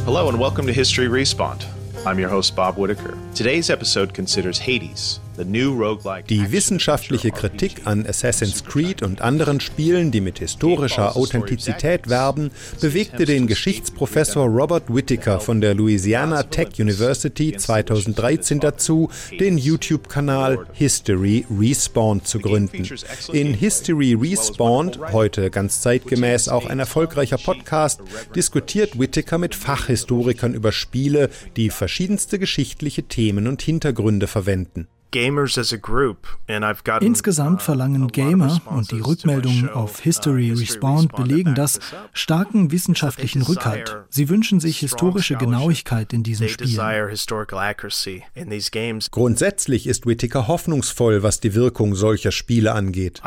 Hello 0.04 0.28
and 0.28 0.38
welcome 0.38 0.66
to 0.66 0.72
History 0.72 1.06
Respawned. 1.06 1.66
I'm 2.08 2.18
your 2.18 2.30
host 2.30 2.56
Bob 2.56 2.78
Whitaker. 2.78 3.18
Today's 3.34 3.68
episode 3.68 4.14
considers 4.14 4.58
Hades, 4.58 5.20
die 5.44 6.52
wissenschaftliche 6.52 7.30
Kritik 7.30 7.82
an 7.86 8.06
Assassin's 8.06 8.64
Creed 8.64 9.02
und 9.02 9.20
anderen 9.20 9.60
Spielen, 9.60 10.10
die 10.10 10.20
mit 10.20 10.40
historischer 10.40 11.16
Authentizität 11.16 12.08
werben, 12.08 12.50
bewegte 12.80 13.24
den 13.24 13.46
Geschichtsprofessor 13.46 14.46
Robert 14.46 14.92
Whittaker 14.92 15.40
von 15.40 15.60
der 15.60 15.74
Louisiana 15.74 16.42
Tech 16.42 16.78
University 16.78 17.56
2013 17.56 18.60
dazu, 18.60 19.10
den 19.38 19.58
YouTube-Kanal 19.58 20.66
History 20.72 21.46
Respawned 21.50 22.26
zu 22.26 22.40
gründen. 22.40 22.88
In 23.32 23.54
History 23.54 24.14
Respawned, 24.14 24.98
heute 25.12 25.50
ganz 25.50 25.80
zeitgemäß 25.80 26.48
auch 26.48 26.66
ein 26.66 26.78
erfolgreicher 26.78 27.38
Podcast, 27.38 28.00
diskutiert 28.34 28.98
Whittaker 28.98 29.38
mit 29.38 29.54
Fachhistorikern 29.54 30.54
über 30.54 30.72
Spiele, 30.72 31.30
die 31.56 31.70
verschiedenste 31.70 32.38
geschichtliche 32.38 33.04
Themen 33.04 33.46
und 33.46 33.62
Hintergründe 33.62 34.26
verwenden. 34.26 34.88
Insgesamt 37.00 37.62
verlangen 37.62 38.08
Gamer, 38.08 38.60
und 38.66 38.90
die 38.90 39.00
Rückmeldungen 39.00 39.68
auf 39.70 40.00
History 40.00 40.52
Respawned 40.52 41.14
belegen 41.14 41.54
das, 41.54 41.80
starken 42.12 42.70
wissenschaftlichen 42.70 43.42
Rückhalt. 43.42 44.04
Sie 44.10 44.28
wünschen 44.28 44.60
sich 44.60 44.78
historische 44.78 45.36
Genauigkeit 45.36 46.12
in 46.12 46.22
diesen 46.22 46.48
Spielen. 46.48 46.78
Grundsätzlich 49.10 49.86
ist 49.86 50.06
Whittaker 50.06 50.46
hoffnungsvoll, 50.48 51.22
was 51.22 51.40
die 51.40 51.54
Wirkung 51.54 51.94
solcher 51.94 52.32
Spiele 52.32 52.72
angeht. 52.72 53.22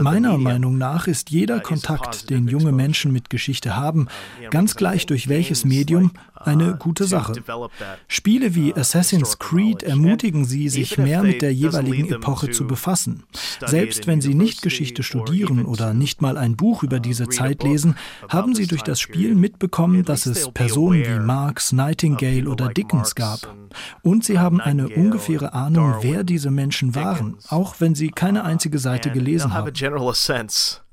Meiner 0.00 0.36
Meinung 0.36 0.76
nach 0.76 1.06
ist 1.06 1.30
jeder 1.30 1.60
Kontakt, 1.60 2.28
den 2.28 2.48
junge 2.48 2.72
Menschen 2.72 3.12
mit 3.12 3.30
Geschichte 3.30 3.76
haben, 3.76 4.08
ganz 4.50 4.74
gleich 4.74 5.06
durch 5.06 5.28
welches 5.28 5.64
Medium, 5.64 6.10
eine 6.34 6.74
uh, 6.74 6.76
gute 6.76 7.04
Sache. 7.04 7.34
Spiele 8.08 8.54
wie 8.54 8.74
Assassin's 8.74 9.38
Creed 9.38 9.82
ermutigen 9.82 10.44
sie, 10.44 10.68
sich 10.68 10.98
mehr 10.98 11.22
mit 11.22 11.42
der 11.42 11.52
jeweiligen 11.52 12.12
Epoche 12.12 12.50
zu 12.50 12.66
befassen. 12.66 13.24
Selbst 13.64 14.06
wenn 14.06 14.20
sie 14.20 14.34
nicht 14.34 14.62
Geschichte 14.62 15.02
studieren 15.02 15.64
oder 15.64 15.94
nicht 15.94 16.20
mal 16.20 16.36
ein 16.36 16.56
Buch 16.56 16.82
über 16.82 17.00
diese 17.00 17.28
Zeit 17.28 17.62
lesen, 17.62 17.96
haben 18.28 18.54
sie 18.54 18.66
durch 18.66 18.82
das 18.82 19.00
Spiel 19.00 19.34
mitbekommen, 19.34 20.04
dass 20.04 20.26
es 20.26 20.50
Personen 20.50 21.04
wie 21.04 21.24
Marx, 21.24 21.72
Nightingale 21.72 22.48
oder 22.48 22.68
Dickens 22.68 23.14
gab. 23.14 23.54
Und 24.02 24.24
sie 24.24 24.38
haben 24.38 24.60
eine 24.60 24.88
ungefähre 24.88 25.52
Ahnung, 25.52 25.96
wer 26.00 26.07
diese 26.24 26.50
Menschen 26.50 26.94
waren, 26.94 27.36
auch 27.48 27.76
wenn 27.78 27.94
sie 27.94 28.10
keine 28.10 28.44
einzige 28.44 28.78
Seite 28.78 29.10
gelesen 29.10 29.52
haben 29.52 29.72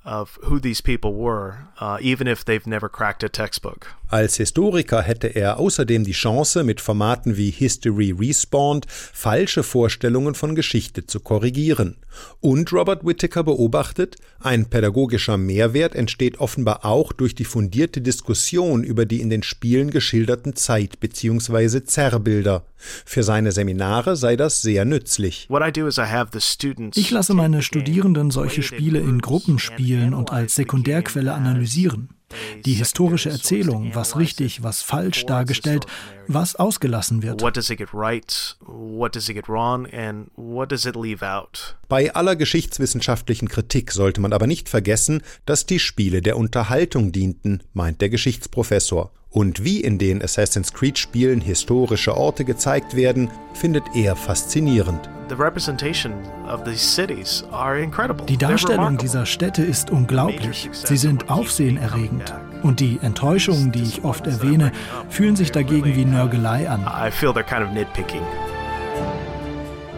of 0.06 0.40
who 0.44 0.60
these 0.60 0.82
people 0.82 1.14
were, 1.14 1.68
uh, 1.82 1.98
even 2.00 2.28
if 2.28 2.46
they've 2.46 2.68
never 2.68 2.88
cracked 2.88 3.24
a 3.24 3.30
textbook. 3.30 3.96
Als 4.08 4.38
Historiker 4.38 5.02
hätte 5.02 5.28
er 5.28 5.60
außerdem 5.60 6.04
die 6.04 6.12
Chance, 6.12 6.64
mit 6.64 6.80
Formaten 6.80 7.38
wie 7.38 7.50
History 7.50 8.14
Respawned 8.18 8.86
falsche 8.88 9.64
Vorstellungen 9.64 10.36
von 10.36 10.54
Geschichte 10.54 11.08
zu 11.08 11.20
korrigieren. 11.20 11.98
Und 12.40 12.72
Robert 12.72 13.06
Whittaker 13.06 13.44
beobachtet, 13.44 14.18
ein 14.40 14.68
pädagogischer 14.68 15.38
Mehrwert 15.38 15.96
entsteht 15.96 16.40
offenbar 16.40 16.86
auch 16.86 17.12
durch 17.14 17.34
die 17.34 17.46
fundierte 17.46 18.00
Diskussion 18.00 18.84
über 18.84 19.06
die 19.06 19.22
in 19.22 19.30
den 19.30 19.44
Spielen 19.44 19.90
geschilderten 19.90 20.56
Zeit- 20.56 21.00
bzw. 21.00 21.84
Zerrbilder. 21.84 22.64
Für 22.78 23.24
seine 23.24 23.52
Seminare 23.52 24.16
sei 24.16 24.36
das 24.36 24.62
sehr 24.62 24.86
nützlich. 24.86 25.50
Ich 26.96 27.12
lasse 27.12 27.34
meine 27.34 27.64
Studierenden 27.64 28.32
solche 28.32 28.62
Spiele 28.62 29.00
in 29.00 29.20
Gruppen 29.20 29.58
spielen 29.58 30.14
und 30.14 30.32
als 30.32 30.56
Sekundärquelle 30.56 31.34
analysieren. 31.34 32.10
Die 32.66 32.74
historische 32.74 33.30
Erzählung, 33.30 33.94
was 33.94 34.18
richtig, 34.18 34.64
was 34.64 34.82
falsch 34.82 35.26
dargestellt, 35.26 35.86
was 36.28 36.56
ausgelassen 36.56 37.24
wird. 37.24 37.42
Bei 41.88 42.16
aller 42.16 42.36
geschichtswissenschaftlichen 42.36 43.48
Kritik 43.48 43.92
sollte 43.92 44.22
man 44.22 44.34
aber 44.34 44.48
nicht 44.48 44.70
vergessen, 44.70 45.22
dass 45.46 45.66
die 45.66 45.80
Spiele 45.80 46.22
der 46.22 46.38
Unterhaltung 46.38 47.12
dienten, 47.12 47.62
meint 47.74 48.02
der 48.02 48.10
Geschichtsprofessor. 48.10 49.12
Und 49.36 49.66
wie 49.66 49.82
in 49.82 49.98
den 49.98 50.24
Assassin's 50.24 50.72
Creed 50.72 50.98
Spielen 50.98 51.42
historische 51.42 52.16
Orte 52.16 52.46
gezeigt 52.46 52.96
werden, 52.96 53.30
findet 53.54 53.84
er 53.94 54.16
faszinierend. 54.16 55.10
Die 58.30 58.38
Darstellung 58.38 58.98
dieser 58.98 59.26
Städte 59.26 59.62
ist 59.62 59.90
unglaublich. 59.90 60.70
Sie 60.72 60.96
sind 60.96 61.30
aufsehenerregend. 61.30 62.34
Und 62.64 62.80
die 62.80 62.98
Enttäuschungen, 63.02 63.74
die 63.74 63.84
ich 63.84 64.06
oft 64.06 64.26
erwähne, 64.26 64.72
fühlen 65.10 65.36
sich 65.36 65.52
dagegen 65.52 65.94
wie 65.98 66.06
Nörgelei 66.06 66.70
an. 66.70 66.86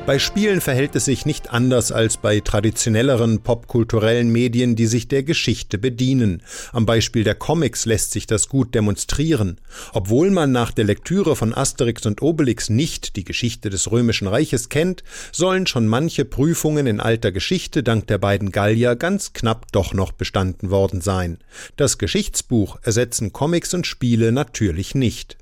Bei 0.08 0.20
Spielen 0.20 0.62
verhält 0.62 0.96
es 0.96 1.04
sich 1.04 1.26
nicht 1.26 1.52
anders 1.52 1.92
als 1.92 2.16
bei 2.16 2.40
traditionelleren 2.40 3.42
popkulturellen 3.42 4.32
Medien, 4.32 4.78
die 4.78 4.86
sich 4.86 5.10
der 5.10 5.24
Geschichte 5.24 5.78
bedienen. 5.78 6.44
Am 6.72 6.86
Beispiel 6.86 7.26
der 7.26 7.36
Comics 7.36 7.86
lässt 7.86 8.14
sich 8.14 8.26
das 8.26 8.48
gut 8.48 8.74
demonstrieren. 8.74 9.60
Obwohl 9.92 10.32
man 10.32 10.54
nach 10.54 10.72
der 10.72 10.86
Lektüre 10.86 11.36
von 11.36 11.54
Asterix 11.54 12.06
und 12.06 12.22
Obelix 12.22 12.70
nicht 12.70 13.18
die 13.18 13.26
Geschichte 13.26 13.70
des 13.70 13.92
Römischen 13.92 14.30
Reiches 14.30 14.70
kennt, 14.70 15.04
sollen 15.34 15.68
schon 15.68 15.88
manche 15.88 16.24
Prüfungen 16.24 16.88
in 16.88 17.02
alter 17.02 17.34
Geschichte 17.34 17.84
dank 17.84 18.08
der 18.08 18.18
beiden 18.18 18.54
Gallier 18.54 18.96
ganz 18.96 19.34
knapp 19.34 19.74
doch 19.74 19.94
noch 19.94 20.14
bestanden 20.14 20.70
worden 20.70 21.02
sein. 21.02 21.38
Das 21.76 21.98
Geschichtsbuch 21.98 22.78
ersetzen 22.82 23.34
Comics 23.34 23.74
und 23.74 23.86
Spiele 23.86 24.32
natürlich 24.32 24.96
nicht. 24.96 25.36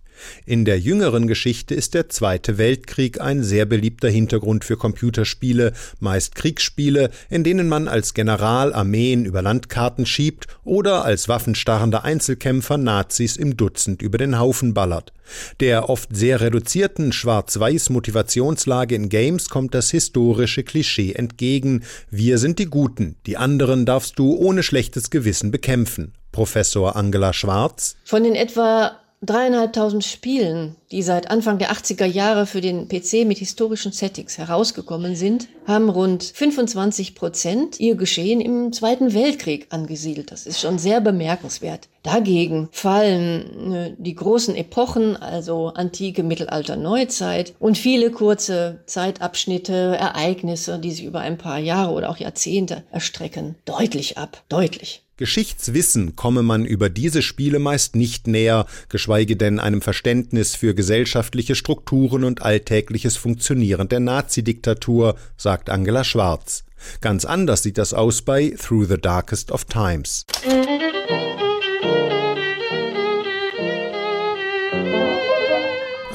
In 0.46 0.66
der 0.66 0.80
jüngeren 0.80 1.28
Geschichte 1.28 1.76
ist 1.76 1.94
der 1.94 2.10
Zweite 2.10 2.58
Weltkrieg 2.58 3.22
ein 3.22 3.44
sehr 3.44 3.66
beliebter 3.66 4.10
Hintergrund 4.10 4.64
für 4.64 4.78
Computerspiele, 4.78 5.74
meist 6.00 6.36
Kriegsspiele, 6.36 7.10
in 7.30 7.44
denen 7.44 7.68
man 7.68 7.88
als 7.88 8.14
General 8.14 8.74
Armeen 8.74 9.26
über 9.26 9.42
Landkarten 9.42 10.06
schiebt 10.06 10.48
oder 10.64 11.06
als 11.06 11.28
waffenstarrender 11.28 12.04
Einzelkämpfer 12.04 12.78
Nazis 12.78 13.38
im 13.38 13.58
Dutzend 13.58 14.02
über 14.02 14.18
den 14.18 14.40
Haufen 14.40 14.74
ballert. 14.74 15.14
Der 15.60 15.90
oft 15.90 16.16
sehr 16.16 16.42
reduzierten 16.42 17.12
Schwarz-Weiß-Motivationslage 17.12 18.96
in 18.96 19.10
Games 19.10 19.50
kommt 19.50 19.74
das 19.74 19.90
historische 19.90 20.64
Klischee 20.64 21.14
entgegen. 21.14 21.84
Wir 22.10 22.38
sind 22.38 22.60
die 22.60 22.68
Guten, 22.68 23.16
die 23.26 23.38
anderen 23.38 23.86
darfst 23.86 24.20
du 24.20 24.36
ohne 24.36 24.64
schlechtes 24.64 25.10
Gewissen 25.10 25.52
bekämpfen. 25.52 26.14
Professor 26.32 26.96
Angela 26.96 27.34
Schwarz. 27.34 27.96
Von 28.04 28.24
den 28.24 28.36
etwa 28.36 29.00
dreieinhalbtausend 29.22 30.04
Spielen, 30.04 30.76
die 30.92 31.02
seit 31.02 31.32
Anfang 31.32 31.58
der 31.58 31.72
80er 31.72 32.06
Jahre 32.06 32.46
für 32.46 32.62
den 32.62 32.88
PC 32.88 33.26
mit 33.26 33.38
historischen 33.38 33.92
Settings 33.92 34.38
herausgekommen 34.38 35.16
sind, 35.16 35.48
haben 35.66 35.90
rund 35.90 36.24
25 36.24 37.16
Prozent 37.16 37.80
ihr 37.80 37.96
Geschehen 37.96 38.42
im 38.42 38.72
Zweiten 38.72 39.14
Weltkrieg 39.14 39.68
angesiedelt. 39.70 40.32
Das 40.32 40.46
ist 40.46 40.60
schon 40.60 40.78
sehr 40.78 41.02
bemerkenswert. 41.02 41.88
Dagegen 42.04 42.70
fallen 42.72 43.74
äh, 43.74 43.96
die 43.98 44.16
großen 44.16 44.56
Epochen, 44.56 45.18
also 45.18 45.70
Antike, 45.70 46.22
Mittelalter, 46.22 46.76
Neuzeit 46.76 47.56
und 47.60 47.78
viele 47.78 48.12
kurze 48.12 48.84
Zeitabschnitte, 48.86 49.98
Ereignisse, 49.98 50.78
die 50.78 50.92
sich 50.92 51.06
über 51.06 51.22
ein 51.22 51.38
paar 51.38 51.58
Jahre 51.58 51.94
oder 51.94 52.10
auch 52.10 52.18
Jahrzehnte 52.18 52.84
erstrecken, 52.92 53.56
deutlich 53.66 54.18
ab. 54.20 54.44
Deutlich. 54.50 55.05
Geschichtswissen 55.18 56.18
komme 56.18 56.44
man 56.44 56.66
über 56.66 56.90
diese 56.90 57.22
Spiele 57.22 57.60
meist 57.60 57.96
nicht 57.96 58.28
näher, 58.28 58.66
geschweige 58.90 59.38
denn 59.38 59.60
einem 59.60 59.82
Verständnis 59.82 60.56
für 60.56 60.76
gesellschaftliche 60.76 61.56
Strukturen 61.56 62.26
und 62.26 62.42
alltägliches 62.42 63.16
Funktionieren 63.16 63.88
der 63.88 64.02
Nazidiktatur, 64.02 65.16
sagt 65.38 65.70
Angela 65.70 66.04
Schwarz. 66.04 66.66
Ganz 67.00 67.24
anders 67.24 67.64
sieht 67.64 67.78
das 67.78 67.94
aus 67.94 68.24
bei 68.24 68.50
Through 68.62 68.88
the 68.88 68.98
Darkest 68.98 69.52
of 69.54 69.64
Times. 69.64 70.26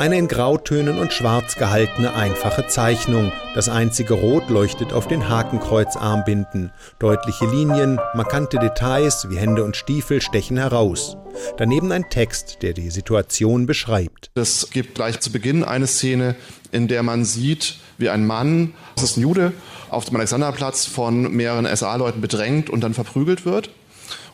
Eine 0.00 0.16
in 0.16 0.28
Grautönen 0.28 0.99
und 0.99 1.12
Schwarz 1.12 1.57
gehaltene 1.57 2.14
einfache 2.14 2.66
Zeichnung. 2.66 3.33
Das 3.54 3.69
einzige 3.69 4.14
Rot 4.14 4.49
leuchtet 4.49 4.95
auf 4.95 5.07
den 5.07 5.28
Hakenkreuzarmbinden. 5.28 6.73
Deutliche 6.99 7.45
Linien, 7.45 8.00
markante 8.14 8.59
Details 8.59 9.26
wie 9.28 9.37
Hände 9.37 9.62
und 9.62 9.76
Stiefel 9.76 10.23
stechen 10.23 10.57
heraus. 10.57 11.19
Daneben 11.59 11.92
ein 11.92 12.09
Text, 12.09 12.62
der 12.62 12.73
die 12.73 12.88
Situation 12.88 13.66
beschreibt. 13.66 14.30
Es 14.37 14.71
gibt 14.71 14.95
gleich 14.95 15.21
zu 15.21 15.33
Beginn 15.33 15.64
eine 15.64 15.87
Szene, 15.87 16.35
in 16.73 16.88
der 16.88 17.02
man 17.02 17.26
sieht, 17.26 17.76
wie 17.99 18.09
ein 18.09 18.26
Mann, 18.26 18.73
das 18.95 19.04
ist 19.04 19.16
ein 19.19 19.21
Jude, 19.21 19.52
auf 19.90 20.07
dem 20.07 20.16
Alexanderplatz 20.16 20.87
von 20.87 21.30
mehreren 21.30 21.66
SA-Leuten 21.76 22.23
bedrängt 22.23 22.71
und 22.71 22.80
dann 22.80 22.95
verprügelt 22.95 23.45
wird 23.45 23.69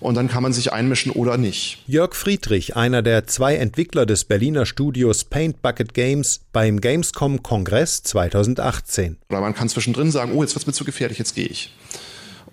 und 0.00 0.14
dann 0.14 0.28
kann 0.28 0.42
man 0.42 0.52
sich 0.52 0.72
einmischen 0.72 1.12
oder 1.12 1.36
nicht. 1.36 1.82
Jörg 1.86 2.14
Friedrich, 2.14 2.76
einer 2.76 3.02
der 3.02 3.26
zwei 3.26 3.56
Entwickler 3.56 4.06
des 4.06 4.24
Berliner 4.24 4.66
Studios 4.66 5.24
Paint 5.24 5.62
Bucket 5.62 5.94
Games 5.94 6.40
beim 6.52 6.80
Gamescom 6.80 7.42
Kongress 7.42 8.02
2018. 8.02 9.16
Oder 9.28 9.40
man 9.40 9.54
kann 9.54 9.68
zwischendrin 9.68 10.10
sagen, 10.10 10.32
oh, 10.34 10.42
jetzt 10.42 10.54
wird 10.54 10.62
es 10.62 10.66
mir 10.66 10.72
zu 10.72 10.84
gefährlich, 10.84 11.18
jetzt 11.18 11.34
gehe 11.34 11.46
ich 11.46 11.72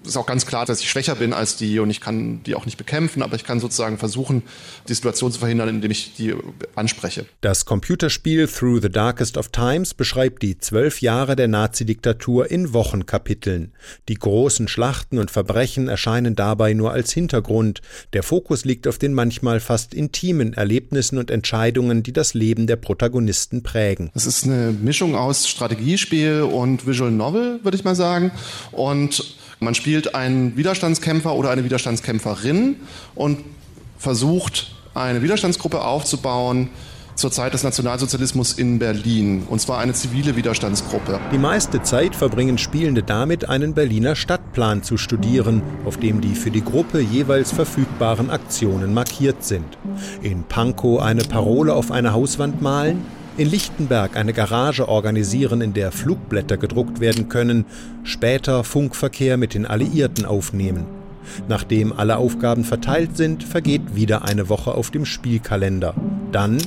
ist 0.05 0.17
auch 0.17 0.25
ganz 0.25 0.45
klar, 0.45 0.65
dass 0.65 0.81
ich 0.81 0.89
schwächer 0.89 1.15
bin 1.15 1.33
als 1.33 1.55
die 1.55 1.79
und 1.79 1.89
ich 1.89 2.01
kann 2.01 2.43
die 2.43 2.55
auch 2.55 2.65
nicht 2.65 2.77
bekämpfen, 2.77 3.21
aber 3.21 3.35
ich 3.35 3.43
kann 3.43 3.59
sozusagen 3.59 3.97
versuchen, 3.97 4.43
die 4.87 4.93
Situation 4.93 5.31
zu 5.31 5.39
verhindern, 5.39 5.69
indem 5.69 5.91
ich 5.91 6.13
die 6.15 6.35
anspreche. 6.75 7.25
Das 7.41 7.65
Computerspiel 7.65 8.47
Through 8.47 8.81
the 8.81 8.89
Darkest 8.89 9.37
of 9.37 9.49
Times 9.49 9.93
beschreibt 9.93 10.41
die 10.43 10.57
zwölf 10.57 11.01
Jahre 11.01 11.35
der 11.35 11.47
Nazi-Diktatur 11.47 12.49
in 12.51 12.73
Wochenkapiteln. 12.73 13.71
Die 14.09 14.15
großen 14.15 14.67
Schlachten 14.67 15.17
und 15.19 15.31
Verbrechen 15.31 15.87
erscheinen 15.87 16.35
dabei 16.35 16.73
nur 16.73 16.91
als 16.91 17.11
Hintergrund. 17.13 17.81
Der 18.13 18.23
Fokus 18.23 18.65
liegt 18.65 18.87
auf 18.87 18.97
den 18.97 19.13
manchmal 19.13 19.59
fast 19.59 19.93
intimen 19.93 20.53
Erlebnissen 20.53 21.17
und 21.17 21.31
Entscheidungen, 21.31 22.03
die 22.03 22.13
das 22.13 22.33
Leben 22.33 22.67
der 22.67 22.75
Protagonisten 22.75 23.63
prägen. 23.63 24.11
Es 24.13 24.25
ist 24.25 24.45
eine 24.45 24.71
Mischung 24.71 25.15
aus 25.15 25.47
Strategiespiel 25.47 26.41
und 26.41 26.85
Visual 26.85 27.11
Novel, 27.11 27.59
würde 27.63 27.77
ich 27.77 27.83
mal 27.83 27.95
sagen. 27.95 28.31
Und 28.71 29.35
man 29.59 29.75
spielt 29.75 29.92
einen 30.15 30.57
Widerstandskämpfer 30.57 31.35
oder 31.35 31.51
eine 31.51 31.63
Widerstandskämpferin 31.63 32.75
und 33.15 33.39
versucht, 33.97 34.75
eine 34.93 35.21
Widerstandsgruppe 35.21 35.81
aufzubauen, 35.81 36.69
zur 37.15 37.31
Zeit 37.31 37.53
des 37.53 37.63
Nationalsozialismus 37.63 38.53
in 38.53 38.79
Berlin. 38.79 39.43
Und 39.47 39.59
zwar 39.59 39.79
eine 39.79 39.93
zivile 39.93 40.35
Widerstandsgruppe. 40.35 41.19
Die 41.31 41.37
meiste 41.37 41.81
Zeit 41.83 42.15
verbringen 42.15 42.57
Spielende 42.57 43.03
damit, 43.03 43.49
einen 43.49 43.73
Berliner 43.73 44.15
Stadtplan 44.15 44.83
zu 44.83 44.97
studieren, 44.97 45.61
auf 45.85 45.97
dem 45.97 46.21
die 46.21 46.35
für 46.35 46.51
die 46.51 46.63
Gruppe 46.63 46.99
jeweils 46.99 47.51
verfügbaren 47.51 48.29
Aktionen 48.29 48.93
markiert 48.93 49.43
sind. 49.43 49.77
In 50.21 50.43
Pankow 50.43 51.01
eine 51.01 51.23
Parole 51.23 51.73
auf 51.73 51.91
eine 51.91 52.13
Hauswand 52.13 52.61
malen, 52.61 53.05
in 53.37 53.49
Lichtenberg 53.49 54.15
eine 54.15 54.33
Garage 54.33 54.87
organisieren, 54.87 55.61
in 55.61 55.73
der 55.73 55.91
Flugblätter 55.91 56.57
gedruckt 56.57 56.99
werden 56.99 57.29
können, 57.29 57.65
später 58.03 58.63
Funkverkehr 58.63 59.37
mit 59.37 59.53
den 59.53 59.65
Alliierten 59.65 60.25
aufnehmen. 60.25 60.85
Nachdem 61.47 61.93
alle 61.93 62.17
Aufgaben 62.17 62.63
verteilt 62.63 63.17
sind, 63.17 63.43
vergeht 63.43 63.95
wieder 63.95 64.25
eine 64.25 64.49
Woche 64.49 64.75
auf 64.75 64.91
dem 64.91 65.05
Spielkalender. 65.05 65.95
Dann, 66.31 66.57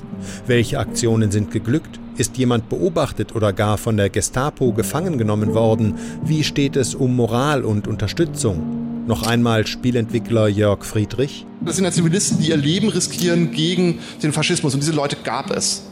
welche 0.46 0.78
Aktionen 0.78 1.30
sind 1.30 1.50
geglückt? 1.50 2.00
Ist 2.16 2.38
jemand 2.38 2.68
beobachtet 2.70 3.34
oder 3.34 3.52
gar 3.52 3.76
von 3.76 3.96
der 3.96 4.08
Gestapo 4.08 4.72
gefangen 4.72 5.18
genommen 5.18 5.54
worden? 5.54 5.96
Wie 6.24 6.42
steht 6.42 6.76
es 6.76 6.94
um 6.94 7.14
Moral 7.14 7.64
und 7.64 7.86
Unterstützung? 7.86 9.04
Noch 9.06 9.24
einmal 9.24 9.66
Spielentwickler 9.66 10.48
Jörg 10.48 10.84
Friedrich. 10.84 11.46
Das 11.64 11.76
sind 11.76 11.84
ja 11.84 11.92
Zivilisten, 11.92 12.40
die 12.40 12.48
ihr 12.48 12.56
Leben 12.56 12.88
riskieren 12.88 13.52
gegen 13.52 14.00
den 14.22 14.32
Faschismus 14.32 14.74
und 14.74 14.80
diese 14.80 14.92
Leute 14.92 15.16
gab 15.22 15.50
es. 15.50 15.82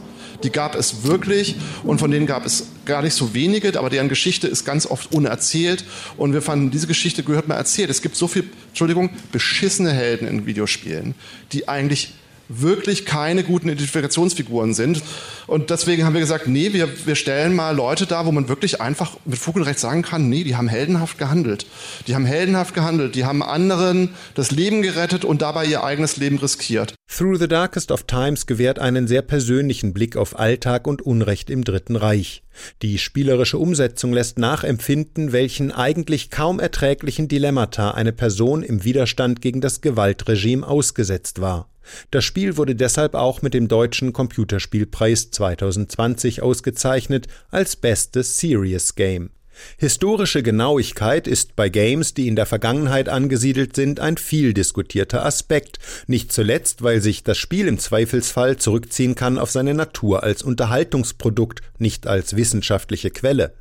Die 0.45 0.51
gab 0.51 0.75
es 0.75 1.03
wirklich 1.03 1.55
und 1.83 1.97
von 1.97 2.11
denen 2.11 2.27
gab 2.27 2.45
es 2.45 2.67
gar 2.85 3.01
nicht 3.01 3.15
so 3.15 3.33
wenige, 3.33 3.77
aber 3.79 3.89
deren 3.89 4.09
Geschichte 4.09 4.47
ist 4.47 4.63
ganz 4.63 4.85
oft 4.85 5.11
unerzählt 5.11 5.83
und 6.17 6.33
wir 6.33 6.41
fanden, 6.43 6.69
diese 6.69 6.85
Geschichte 6.85 7.23
gehört 7.23 7.47
mal 7.47 7.55
erzählt. 7.55 7.89
Es 7.89 8.03
gibt 8.03 8.15
so 8.15 8.27
viel, 8.27 8.43
Entschuldigung, 8.67 9.09
beschissene 9.31 9.91
Helden 9.91 10.27
in 10.27 10.45
Videospielen, 10.45 11.15
die 11.51 11.67
eigentlich 11.67 12.13
wirklich 12.49 13.05
keine 13.05 13.43
guten 13.43 13.69
Identifikationsfiguren 13.69 14.73
sind. 14.73 15.01
Und 15.47 15.69
deswegen 15.69 16.05
haben 16.05 16.13
wir 16.13 16.21
gesagt, 16.21 16.47
nee, 16.47 16.73
wir, 16.73 16.87
wir 17.05 17.15
stellen 17.15 17.55
mal 17.55 17.75
Leute 17.75 18.05
da, 18.05 18.25
wo 18.25 18.31
man 18.31 18.49
wirklich 18.49 18.81
einfach 18.81 19.17
mit 19.25 19.37
Fug 19.37 19.55
und 19.55 19.63
Recht 19.63 19.79
sagen 19.79 20.01
kann, 20.01 20.29
nee, 20.29 20.43
die 20.43 20.55
haben 20.55 20.67
heldenhaft 20.67 21.17
gehandelt. 21.17 21.65
Die 22.07 22.15
haben 22.15 22.25
heldenhaft 22.25 22.73
gehandelt. 22.73 23.15
Die 23.15 23.25
haben 23.25 23.43
anderen 23.43 24.09
das 24.33 24.51
Leben 24.51 24.81
gerettet 24.81 25.25
und 25.25 25.41
dabei 25.41 25.65
ihr 25.65 25.83
eigenes 25.83 26.17
Leben 26.17 26.37
riskiert. 26.37 26.95
Through 27.07 27.37
the 27.37 27.47
Darkest 27.47 27.91
of 27.91 28.03
Times 28.03 28.45
gewährt 28.45 28.79
einen 28.79 29.07
sehr 29.07 29.21
persönlichen 29.21 29.93
Blick 29.93 30.17
auf 30.17 30.37
Alltag 30.37 30.87
und 30.87 31.01
Unrecht 31.01 31.49
im 31.49 31.63
Dritten 31.63 31.95
Reich. 31.95 32.43
Die 32.81 32.97
spielerische 32.97 33.57
Umsetzung 33.57 34.13
lässt 34.13 34.39
nachempfinden, 34.39 35.31
welchen 35.31 35.71
eigentlich 35.71 36.29
kaum 36.29 36.59
erträglichen 36.59 37.27
Dilemmata 37.27 37.91
eine 37.91 38.11
Person 38.11 38.63
im 38.63 38.83
Widerstand 38.83 39.41
gegen 39.41 39.61
das 39.61 39.81
Gewaltregime 39.81 40.65
ausgesetzt 40.65 41.41
war. 41.41 41.69
Das 42.11 42.23
Spiel 42.23 42.57
wurde 42.57 42.75
deshalb 42.75 43.15
auch 43.15 43.41
mit 43.41 43.53
dem 43.53 43.67
Deutschen 43.67 44.13
Computerspielpreis 44.13 45.31
2020 45.31 46.41
ausgezeichnet 46.41 47.27
als 47.51 47.75
bestes 47.75 48.39
Serious 48.39 48.95
Game. 48.95 49.29
Historische 49.77 50.43
Genauigkeit 50.43 51.27
ist 51.27 51.55
bei 51.55 51.69
Games, 51.69 52.13
die 52.13 52.27
in 52.27 52.35
der 52.35 52.45
Vergangenheit 52.45 53.09
angesiedelt 53.09 53.75
sind, 53.75 53.99
ein 53.99 54.17
viel 54.17 54.53
diskutierter 54.53 55.25
Aspekt, 55.25 55.79
nicht 56.07 56.31
zuletzt, 56.31 56.83
weil 56.83 57.01
sich 57.01 57.23
das 57.23 57.37
Spiel 57.37 57.67
im 57.67 57.79
Zweifelsfall 57.79 58.57
zurückziehen 58.57 59.15
kann 59.15 59.37
auf 59.37 59.51
seine 59.51 59.73
Natur 59.73 60.23
als 60.23 60.43
Unterhaltungsprodukt, 60.43 61.61
nicht 61.77 62.07
als 62.07 62.35
wissenschaftliche 62.35 63.11
Quelle. 63.11 63.53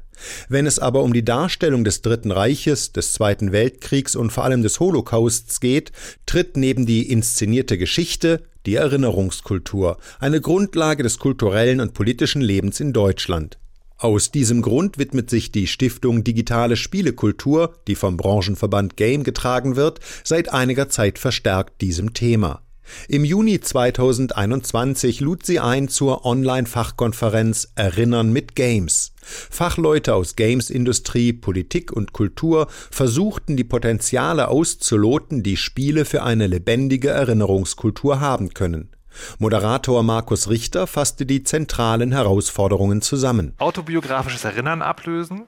Wenn 0.48 0.66
es 0.66 0.79
aber 0.79 1.03
um 1.03 1.12
die 1.12 1.24
Darstellung 1.24 1.85
des 1.85 2.03
Dritten 2.03 2.31
Reiches, 2.31 2.92
des 2.92 3.12
Zweiten 3.12 3.53
Weltkriegs 3.53 4.16
und 4.16 4.31
vor 4.31 4.44
allem 4.44 4.62
des 4.62 4.81
Holocausts 4.81 5.61
geht, 5.61 5.92
tritt 6.27 6.57
neben 6.57 6.87
die 6.87 7.11
inszenierte 7.11 7.79
Geschichte 7.79 8.42
die 8.66 8.77
Erinnerungskultur, 8.77 9.98
eine 10.20 10.40
Grundlage 10.40 11.03
des 11.03 11.18
kulturellen 11.18 11.81
und 11.81 11.94
politischen 11.94 12.40
Lebens 12.40 12.81
in 12.81 12.92
Deutschland. 12.92 13.59
Aus 13.96 14.31
diesem 14.31 14.61
Grund 14.61 14.98
widmet 14.98 15.31
sich 15.31 15.53
die 15.53 15.66
Stiftung 15.66 16.24
Digitale 16.24 16.77
Spielekultur, 16.77 17.74
die 17.87 17.94
vom 17.94 18.16
Branchenverband 18.16 18.96
Game 18.96 19.22
getragen 19.22 19.77
wird, 19.77 20.00
seit 20.24 20.53
einiger 20.53 20.88
Zeit 20.88 21.18
verstärkt 21.18 21.81
diesem 21.81 22.12
Thema. 22.12 22.61
Im 23.09 23.24
Juni 23.24 23.61
2021 23.61 25.20
lud 25.20 25.46
sie 25.46 25.59
ein 25.59 25.88
zur 25.88 26.27
Online-Fachkonferenz 26.27 27.72
Erinnern 27.77 28.31
mit 28.33 28.55
Games. 28.55 29.13
Fachleute 29.24 30.14
aus 30.14 30.37
Games-Industrie, 30.37 31.32
Politik 31.32 31.92
und 31.92 32.12
Kultur 32.12 32.66
versuchten 32.90 33.56
die 33.56 33.64
Potenziale 33.64 34.48
auszuloten, 34.48 35.42
die 35.42 35.56
Spiele 35.56 36.04
für 36.04 36.22
eine 36.22 36.46
lebendige 36.46 37.10
Erinnerungskultur 37.10 38.20
haben 38.20 38.54
können. 38.54 38.90
Moderator 39.38 40.02
Markus 40.02 40.48
Richter 40.48 40.87
fasste 40.87 41.26
die 41.26 41.42
zentralen 41.44 42.12
Herausforderungen 42.12 43.00
zusammen. 43.02 43.54
Autobiografisches 43.58 44.44
Erinnern 44.44 44.82
ablösen, 44.82 45.46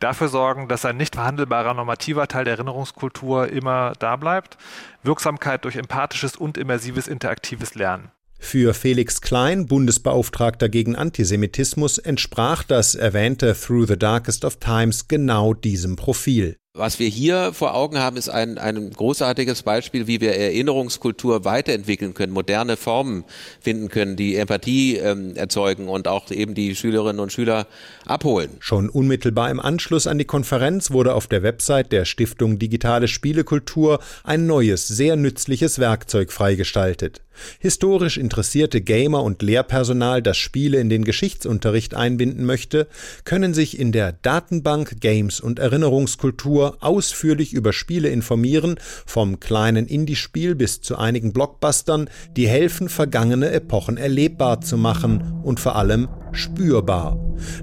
dafür 0.00 0.28
sorgen, 0.28 0.68
dass 0.68 0.84
ein 0.84 0.96
nicht 0.96 1.16
verhandelbarer 1.16 1.74
normativer 1.74 2.28
Teil 2.28 2.44
der 2.44 2.54
Erinnerungskultur 2.54 3.48
immer 3.48 3.92
da 3.98 4.16
bleibt, 4.16 4.58
Wirksamkeit 5.02 5.64
durch 5.64 5.76
empathisches 5.76 6.36
und 6.36 6.56
immersives 6.56 7.08
interaktives 7.08 7.74
Lernen. 7.74 8.10
Für 8.44 8.72
Felix 8.72 9.20
Klein, 9.20 9.66
Bundesbeauftragter 9.66 10.68
gegen 10.68 10.94
Antisemitismus, 10.94 11.98
entsprach 11.98 12.62
das 12.62 12.94
erwähnte 12.94 13.56
Through 13.58 13.86
the 13.86 13.98
Darkest 13.98 14.44
of 14.44 14.58
Times 14.58 15.08
genau 15.08 15.54
diesem 15.54 15.96
Profil. 15.96 16.56
Was 16.76 16.98
wir 16.98 17.08
hier 17.08 17.52
vor 17.52 17.74
Augen 17.74 17.98
haben, 17.98 18.16
ist 18.16 18.28
ein, 18.28 18.58
ein 18.58 18.90
großartiges 18.90 19.62
Beispiel, 19.62 20.06
wie 20.06 20.20
wir 20.20 20.34
Erinnerungskultur 20.34 21.44
weiterentwickeln 21.44 22.14
können, 22.14 22.32
moderne 22.32 22.76
Formen 22.76 23.24
finden 23.60 23.88
können, 23.88 24.14
die 24.16 24.36
Empathie 24.36 24.96
ähm, 24.96 25.34
erzeugen 25.36 25.88
und 25.88 26.06
auch 26.06 26.30
eben 26.30 26.54
die 26.54 26.76
Schülerinnen 26.76 27.20
und 27.20 27.32
Schüler 27.32 27.66
abholen. 28.06 28.50
Schon 28.60 28.88
unmittelbar 28.88 29.50
im 29.50 29.58
Anschluss 29.58 30.06
an 30.06 30.18
die 30.18 30.24
Konferenz 30.26 30.90
wurde 30.90 31.14
auf 31.14 31.28
der 31.28 31.42
Website 31.42 31.92
der 31.92 32.04
Stiftung 32.04 32.58
Digitale 32.58 33.08
Spielekultur 33.08 34.00
ein 34.22 34.46
neues, 34.46 34.86
sehr 34.86 35.16
nützliches 35.16 35.78
Werkzeug 35.78 36.30
freigestaltet. 36.30 37.23
Historisch 37.58 38.16
interessierte 38.16 38.80
Gamer 38.80 39.22
und 39.22 39.42
Lehrpersonal, 39.42 40.22
das 40.22 40.36
Spiele 40.36 40.78
in 40.78 40.88
den 40.88 41.04
Geschichtsunterricht 41.04 41.94
einbinden 41.94 42.44
möchte, 42.44 42.88
können 43.24 43.54
sich 43.54 43.78
in 43.78 43.92
der 43.92 44.12
Datenbank 44.12 45.00
Games 45.00 45.40
und 45.40 45.58
Erinnerungskultur 45.58 46.78
ausführlich 46.80 47.52
über 47.52 47.72
Spiele 47.72 48.08
informieren, 48.08 48.76
vom 49.06 49.40
kleinen 49.40 49.86
Indie-Spiel 49.86 50.54
bis 50.54 50.80
zu 50.80 50.96
einigen 50.96 51.32
Blockbustern, 51.32 52.08
die 52.36 52.48
helfen, 52.48 52.88
vergangene 52.88 53.50
Epochen 53.50 53.96
erlebbar 53.96 54.60
zu 54.60 54.76
machen 54.76 55.40
und 55.42 55.60
vor 55.60 55.76
allem 55.76 56.08
spürbar. 56.34 57.16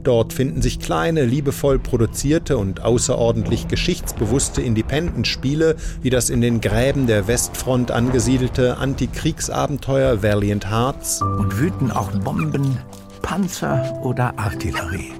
Dort 0.04 0.34
finden 0.34 0.62
sich 0.62 0.80
kleine, 0.80 1.26
liebevoll 1.26 1.80
produzierte 1.80 2.58
und 2.58 2.82
außerordentlich 2.82 3.68
geschichtsbewusste 3.68 4.62
Independent-Spiele, 4.62 5.76
wie 6.02 6.10
das 6.10 6.30
in 6.30 6.42
den 6.42 6.62
Gräben 6.62 7.08
der 7.08 7.28
Westfront 7.28 7.92
angesiedelte 7.92 8.78
Antikriegsabenteuer 8.78 10.24
Valiant 10.24 10.70
Hearts. 10.70 11.22
Und 11.22 11.60
wüten 11.60 11.92
auch 11.92 12.12
Bomben, 12.12 12.78
Panzer 13.22 14.00
oder 14.04 14.38
Artillerie. 14.38 15.14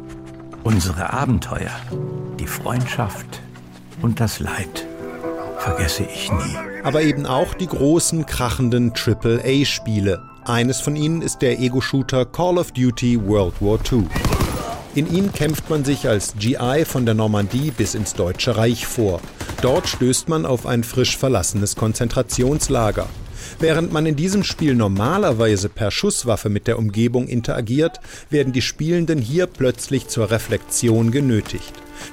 Unsere 0.64 1.12
Abenteuer, 1.12 1.72
die 2.40 2.48
Freundschaft 2.48 3.42
und 4.02 4.20
das 4.20 4.40
Leid 4.40 4.86
vergesse 5.62 6.04
ich 6.04 6.32
nie. 6.32 6.58
Aber 6.84 7.02
eben 7.02 7.26
auch 7.26 7.54
die 7.54 7.68
großen, 7.68 8.26
krachenden 8.26 8.94
AAA-Spiele. 8.94 10.22
Eines 10.44 10.82
von 10.82 10.96
ihnen 10.96 11.22
ist 11.22 11.44
der 11.44 11.60
Ego-Shooter 11.60 12.26
Call 12.26 12.58
of 12.58 12.72
Duty 12.72 13.28
World 13.28 13.54
War 13.62 13.78
II. 13.92 14.08
In 14.96 15.14
ihm 15.14 15.32
kämpft 15.32 15.70
man 15.70 15.86
sich 15.86 16.08
als 16.08 16.34
GI 16.38 16.84
von 16.86 17.06
der 17.06 17.14
Normandie 17.14 17.70
bis 17.70 17.94
ins 17.94 18.16
Deutsche 18.16 18.58
Reich 18.58 18.88
vor. 18.88 19.22
Dort 19.62 19.88
stößt 19.88 20.30
man 20.30 20.48
auf 20.48 20.66
ein 20.66 20.84
frisch 20.84 21.16
verlassenes 21.16 21.76
Konzentrationslager. 21.76 23.08
Während 23.60 23.94
man 23.94 24.08
in 24.08 24.16
diesem 24.16 24.44
Spiel 24.44 24.74
normalerweise 24.74 25.70
per 25.70 25.92
Schusswaffe 25.92 26.50
mit 26.50 26.66
der 26.66 26.80
Umgebung 26.80 27.28
interagiert, 27.28 28.00
werden 28.32 28.52
die 28.52 28.64
Spielenden 28.64 29.20
hier 29.20 29.46
plötzlich 29.46 30.08
zur 30.08 30.32
Reflexion 30.32 31.12
genötigt. 31.12 31.72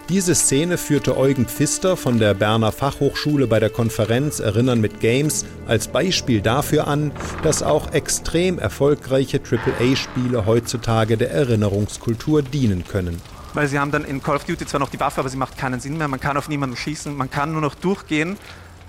Diese 0.09 0.35
Szene 0.35 0.79
führte 0.79 1.16
Eugen 1.16 1.46
Pfister 1.46 1.96
von 1.96 2.18
der 2.18 2.35
Berner 2.35 2.72
Fachhochschule 2.72 3.46
bei 3.46 3.61
der 3.61 3.70
Konferenz 3.70 4.40
Erinnern 4.40 4.81
mit 4.81 5.01
Games 5.01 5.44
als 5.66 5.88
Beispiel 5.88 6.40
dafür 6.40 6.87
an, 6.87 7.12
dass 7.42 7.62
auch 7.62 7.92
extrem 7.92 8.59
erfolgreiche 8.59 9.40
AAA-Spiele 9.40 10.46
heutzutage 10.46 11.16
der 11.16 11.31
Erinnerungskultur 11.31 12.42
dienen 12.42 12.85
können. 12.87 13.20
Weil 13.55 13.68
sie 13.68 13.79
haben 13.79 13.90
dann 13.90 14.05
in 14.05 14.22
Call 14.22 14.37
of 14.37 14.44
Duty 14.44 14.66
zwar 14.66 14.81
noch 14.81 14.90
die 14.90 15.01
Waffe, 15.01 15.20
aber 15.20 15.29
sie 15.29 15.37
macht 15.37 15.59
keinen 15.59 15.81
Sinn 15.81 15.98
mehr. 15.98 16.09
Man 16.09 16.20
kann 16.20 16.37
auf 16.37 16.48
niemanden 16.48 16.77
schießen, 16.77 17.16
man 17.16 17.31
kann 17.31 17.53
nur 17.53 17.61
noch 17.61 17.74
durchgehen 17.74 18.37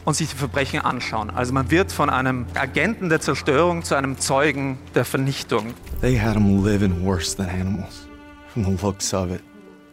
und 0.06 0.16
sich 0.16 0.30
die 0.30 0.36
Verbrechen 0.36 0.82
anschauen. 0.82 1.30
Also 1.30 1.54
man 1.54 1.72
wird 1.72 1.92
von 1.92 2.10
einem 2.10 2.46
Agenten 2.56 3.10
der 3.10 3.22
Zerstörung 3.22 3.84
zu 3.84 3.96
einem 3.96 4.18
Zeugen 4.18 4.78
der 4.96 5.06
Vernichtung. 5.06 5.74
They 6.02 6.18
had 6.18 6.34
them 6.34 6.64
living 6.64 7.06
worse 7.06 7.36
than 7.36 7.50
animals, 7.50 8.08
from 8.54 8.66
the 8.66 8.78
looks 8.82 9.14
of 9.14 9.32
it. 9.32 9.42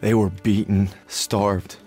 They 0.01 0.13
were 0.13 0.31
beaten, 0.43 0.89
starved. 1.07 1.77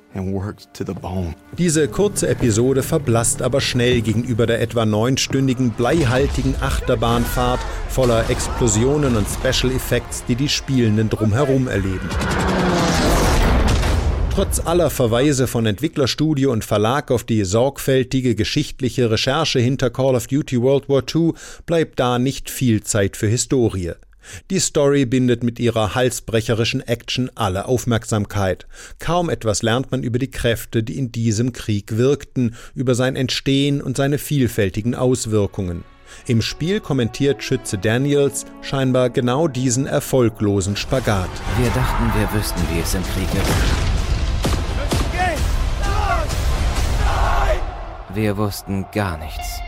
Diese 1.57 1.89
kurze 1.89 2.29
Episode 2.29 2.83
verblasst 2.83 3.43
aber 3.43 3.61
schnell 3.61 4.01
gegenüber 4.01 4.47
der 4.47 4.61
etwa 4.61 4.85
neunstündigen 4.85 5.71
bleihaltigen 5.71 6.57
Achterbahnfahrt 6.61 7.61
voller 7.89 8.29
Explosionen 8.29 9.17
und 9.17 9.27
Special 9.29 9.73
Effects, 9.73 10.25
die 10.27 10.35
die 10.35 10.49
Spielenden 10.49 11.11
drumherum 11.11 11.69
erleben. 11.69 12.09
Trotz 14.35 14.61
aller 14.65 14.91
Verweise 14.91 15.47
von 15.47 15.67
Entwicklerstudio 15.67 16.51
und 16.51 16.65
Verlag 16.65 17.11
auf 17.13 17.23
die 17.25 17.45
sorgfältige 17.45 18.35
geschichtliche 18.35 19.11
Recherche 19.11 19.61
hinter 19.61 19.91
Call 19.91 20.17
of 20.17 20.27
Duty 20.27 20.61
World 20.61 20.89
War 20.89 21.03
II 21.15 21.35
bleibt 21.67 22.01
da 22.01 22.19
nicht 22.19 22.51
viel 22.51 22.83
Zeit 22.83 23.17
für 23.17 23.27
Historie. 23.29 23.93
Die 24.51 24.59
Story 24.59 25.07
bindet 25.07 25.43
mit 25.43 25.59
ihrer 25.59 25.95
halsbrecherischen 25.95 26.81
Action 26.81 27.31
alle 27.35 27.67
Aufmerksamkeit. 27.67 28.67
Kaum 28.99 29.31
etwas 29.31 29.63
lernt 29.63 29.91
man 29.91 30.03
über 30.03 30.19
die 30.19 30.31
Kräfte, 30.31 30.83
die 30.83 30.99
in 30.99 31.13
diesem 31.13 31.53
Krieg 31.53 31.97
wirkten, 31.97 32.55
über 32.75 32.95
sein 32.95 33.17
Entstehen 33.17 33.81
und 33.81 33.97
seine 33.97 34.19
vielfältigen 34.19 34.95
Auswirkungen. 34.95 35.85
Im 36.27 36.43
Spiel 36.43 36.81
kommentiert 36.81 37.43
Schütze 37.43 37.79
Daniels 37.79 38.45
scheinbar 38.63 39.11
genau 39.11 39.49
diesen 39.49 39.87
erfolglosen 39.87 40.77
Spagat. 40.77 41.31
Wir 41.59 41.71
dachten, 41.71 42.05
wir 42.19 42.39
wüssten, 42.39 42.61
wie 42.73 42.81
es 42.81 42.95
im 42.95 43.03
Krieg 43.03 43.29
ist. 43.35 43.91
Wir 48.13 48.37
wussten 48.37 48.87
gar 48.93 49.19
nichts. 49.19 49.61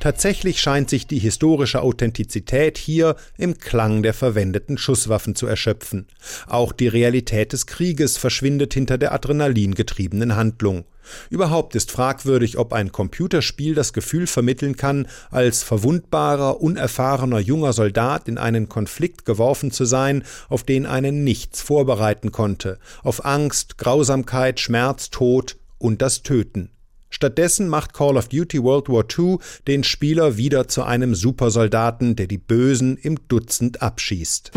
Tatsächlich 0.00 0.62
scheint 0.62 0.88
sich 0.88 1.06
die 1.06 1.18
historische 1.18 1.82
Authentizität 1.82 2.78
hier 2.78 3.16
im 3.36 3.58
Klang 3.58 4.02
der 4.02 4.14
verwendeten 4.14 4.78
Schusswaffen 4.78 5.34
zu 5.34 5.46
erschöpfen. 5.46 6.06
Auch 6.46 6.72
die 6.72 6.88
Realität 6.88 7.52
des 7.52 7.66
Krieges 7.66 8.16
verschwindet 8.16 8.72
hinter 8.72 8.96
der 8.96 9.12
adrenalingetriebenen 9.12 10.36
Handlung. 10.36 10.84
Überhaupt 11.28 11.74
ist 11.74 11.90
fragwürdig, 11.90 12.56
ob 12.56 12.72
ein 12.72 12.92
Computerspiel 12.92 13.74
das 13.74 13.92
Gefühl 13.92 14.26
vermitteln 14.26 14.76
kann, 14.76 15.06
als 15.30 15.62
verwundbarer, 15.62 16.62
unerfahrener 16.62 17.38
junger 17.38 17.74
Soldat 17.74 18.26
in 18.26 18.38
einen 18.38 18.70
Konflikt 18.70 19.26
geworfen 19.26 19.70
zu 19.70 19.84
sein, 19.84 20.24
auf 20.48 20.62
den 20.62 20.86
einen 20.86 21.24
nichts 21.24 21.60
vorbereiten 21.60 22.32
konnte, 22.32 22.78
auf 23.02 23.26
Angst, 23.26 23.76
Grausamkeit, 23.76 24.60
Schmerz, 24.60 25.10
Tod 25.10 25.58
und 25.78 26.00
das 26.00 26.22
Töten. 26.22 26.70
Stattdessen 27.10 27.68
macht 27.68 27.92
Call 27.92 28.16
of 28.16 28.28
Duty 28.28 28.62
World 28.62 28.88
War 28.88 29.04
II 29.18 29.38
den 29.66 29.84
Spieler 29.84 30.36
wieder 30.36 30.68
zu 30.68 30.84
einem 30.84 31.14
Supersoldaten, 31.14 32.16
der 32.16 32.28
die 32.28 32.38
Bösen 32.38 32.96
im 32.96 33.18
Dutzend 33.28 33.82
abschießt. 33.82 34.52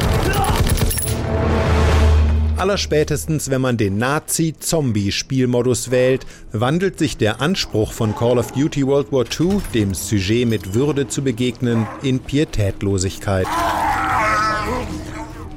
Allerspätestens, 2.55 3.49
wenn 3.49 3.61
man 3.61 3.77
den 3.77 3.97
Nazi-Zombie-Spielmodus 3.97 5.91
wählt, 5.91 6.25
wandelt 6.51 6.99
sich 6.99 7.17
der 7.17 7.41
Anspruch 7.41 7.91
von 7.91 8.15
Call 8.15 8.37
of 8.37 8.51
Duty 8.51 8.85
World 8.85 9.11
War 9.11 9.25
II, 9.25 9.59
dem 9.73 9.93
Sujet 9.93 10.47
mit 10.47 10.73
Würde 10.75 11.07
zu 11.07 11.23
begegnen, 11.23 11.87
in 12.03 12.19
Pietätlosigkeit. 12.19 13.47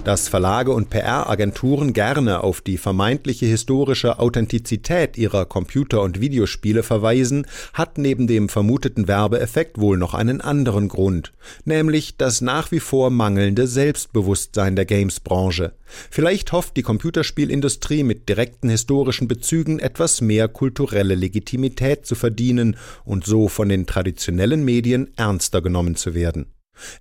Dass 0.06 0.28
Verlage 0.28 0.70
und 0.70 0.88
PR-Agenturen 0.88 1.92
gerne 1.92 2.44
auf 2.44 2.60
die 2.60 2.78
vermeintliche 2.78 3.46
historische 3.46 4.20
Authentizität 4.20 5.18
ihrer 5.18 5.46
Computer- 5.46 6.02
und 6.02 6.20
Videospiele 6.20 6.84
verweisen, 6.84 7.44
hat 7.72 7.98
neben 7.98 8.28
dem 8.28 8.48
vermuteten 8.48 9.08
Werbeeffekt 9.08 9.80
wohl 9.80 9.98
noch 9.98 10.14
einen 10.14 10.40
anderen 10.40 10.86
Grund, 10.86 11.32
nämlich 11.64 12.16
das 12.18 12.40
nach 12.40 12.70
wie 12.70 12.78
vor 12.78 13.10
mangelnde 13.10 13.66
Selbstbewusstsein 13.66 14.76
der 14.76 14.84
Games-Branche. 14.84 15.72
Vielleicht 16.08 16.52
hofft 16.52 16.76
die 16.76 16.82
Computerspielindustrie 16.82 18.04
mit 18.04 18.28
direkten 18.28 18.68
historischen 18.68 19.26
Bezügen 19.26 19.80
etwas 19.80 20.20
mehr 20.20 20.46
kulturelle 20.46 21.16
Legitimität 21.16 22.06
zu 22.06 22.14
verdienen 22.14 22.76
und 23.04 23.26
so 23.26 23.48
von 23.48 23.68
den 23.68 23.86
traditionellen 23.86 24.64
Medien 24.64 25.10
ernster 25.16 25.60
genommen 25.62 25.96
zu 25.96 26.14
werden. 26.14 26.46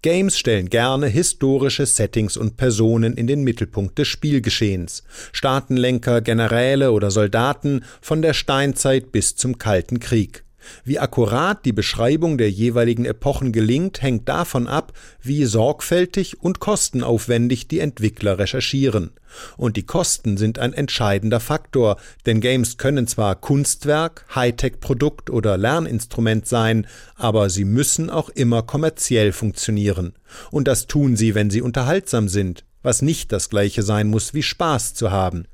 Games 0.02 0.38
stellen 0.38 0.70
gerne 0.70 1.08
historische 1.08 1.86
Settings 1.86 2.38
und 2.38 2.58
Personen 2.58 3.16
in 3.16 3.28
den 3.28 3.44
Mittelpunkt 3.44 3.98
des 3.98 4.08
Spielgeschehens. 4.08 5.04
Staatenlenker, 5.34 6.22
Generäle 6.22 6.92
oder 6.92 7.12
Soldaten 7.12 7.84
von 8.02 8.22
der 8.22 8.34
Steinzeit 8.34 9.12
bis 9.12 9.36
zum 9.36 9.58
Kalten 9.58 10.00
Krieg. 10.00 10.45
Wie 10.84 11.00
akkurat 11.00 11.66
die 11.66 11.74
Beschreibung 11.74 12.38
der 12.38 12.50
jeweiligen 12.50 13.06
Epochen 13.06 13.52
gelingt, 13.52 14.02
hängt 14.02 14.30
davon 14.30 14.68
ab, 14.68 14.94
wie 15.22 15.46
sorgfältig 15.46 16.42
und 16.42 16.60
kostenaufwendig 16.60 17.68
die 17.68 17.80
Entwickler 17.80 18.40
recherchieren. 18.40 19.12
Und 19.58 19.78
die 19.78 19.86
Kosten 19.86 20.38
sind 20.38 20.60
ein 20.60 20.74
entscheidender 20.74 21.40
Faktor, 21.40 21.98
denn 22.26 22.42
Games 22.42 22.78
können 22.78 23.08
zwar 23.08 23.36
Kunstwerk, 23.36 24.26
Hightech-Produkt 24.34 25.30
oder 25.30 25.58
Lerninstrument 25.58 26.48
sein, 26.48 26.88
aber 27.16 27.50
sie 27.50 27.66
müssen 27.66 28.10
auch 28.10 28.30
immer 28.30 28.64
kommerziell 28.64 29.32
funktionieren. 29.32 30.14
Und 30.52 30.68
das 30.68 30.88
tun 30.88 31.16
sie, 31.16 31.36
wenn 31.36 31.50
sie 31.50 31.62
unterhaltsam 31.62 32.28
sind, 32.30 32.66
was 32.82 33.02
nicht 33.02 33.32
das 33.32 33.50
gleiche 33.50 33.84
sein 33.84 34.08
muss 34.08 34.34
wie 34.34 34.44
Spaß 34.44 34.94
zu 34.94 35.12
haben. 35.12 35.48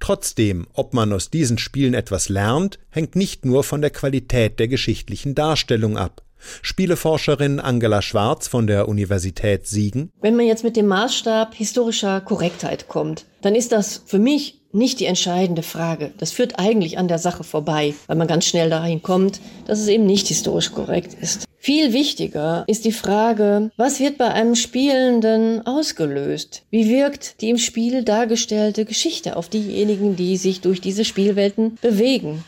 Trotzdem, 0.00 0.66
ob 0.72 0.94
man 0.94 1.12
aus 1.12 1.30
diesen 1.30 1.58
Spielen 1.58 1.94
etwas 1.94 2.28
lernt, 2.28 2.78
hängt 2.90 3.16
nicht 3.16 3.44
nur 3.44 3.64
von 3.64 3.80
der 3.80 3.90
Qualität 3.90 4.58
der 4.58 4.68
geschichtlichen 4.68 5.34
Darstellung 5.34 5.96
ab. 5.96 6.22
Spieleforscherin 6.62 7.60
Angela 7.60 8.02
Schwarz 8.02 8.48
von 8.48 8.66
der 8.66 8.88
Universität 8.88 9.66
Siegen. 9.66 10.10
Wenn 10.20 10.36
man 10.36 10.46
jetzt 10.46 10.64
mit 10.64 10.76
dem 10.76 10.86
Maßstab 10.86 11.54
historischer 11.54 12.20
Korrektheit 12.20 12.88
kommt, 12.88 13.24
dann 13.42 13.54
ist 13.54 13.72
das 13.72 14.02
für 14.06 14.18
mich 14.18 14.60
nicht 14.72 15.00
die 15.00 15.06
entscheidende 15.06 15.62
Frage. 15.62 16.12
Das 16.18 16.30
führt 16.30 16.58
eigentlich 16.58 16.98
an 16.98 17.08
der 17.08 17.18
Sache 17.18 17.42
vorbei, 17.42 17.94
weil 18.06 18.16
man 18.16 18.28
ganz 18.28 18.44
schnell 18.44 18.70
dahin 18.70 19.02
kommt, 19.02 19.40
dass 19.66 19.80
es 19.80 19.88
eben 19.88 20.06
nicht 20.06 20.28
historisch 20.28 20.72
korrekt 20.72 21.14
ist. 21.20 21.47
Viel 21.60 21.92
wichtiger 21.92 22.64
ist 22.68 22.84
die 22.84 22.92
Frage, 22.92 23.70
was 23.76 23.98
wird 23.98 24.16
bei 24.16 24.28
einem 24.28 24.54
Spielenden 24.54 25.66
ausgelöst? 25.66 26.62
Wie 26.70 26.88
wirkt 26.88 27.40
die 27.40 27.50
im 27.50 27.58
Spiel 27.58 28.04
dargestellte 28.04 28.84
Geschichte 28.84 29.36
auf 29.36 29.48
diejenigen, 29.48 30.14
die 30.14 30.36
sich 30.36 30.60
durch 30.60 30.80
diese 30.80 31.04
Spielwelten 31.04 31.76
bewegen? 31.82 32.44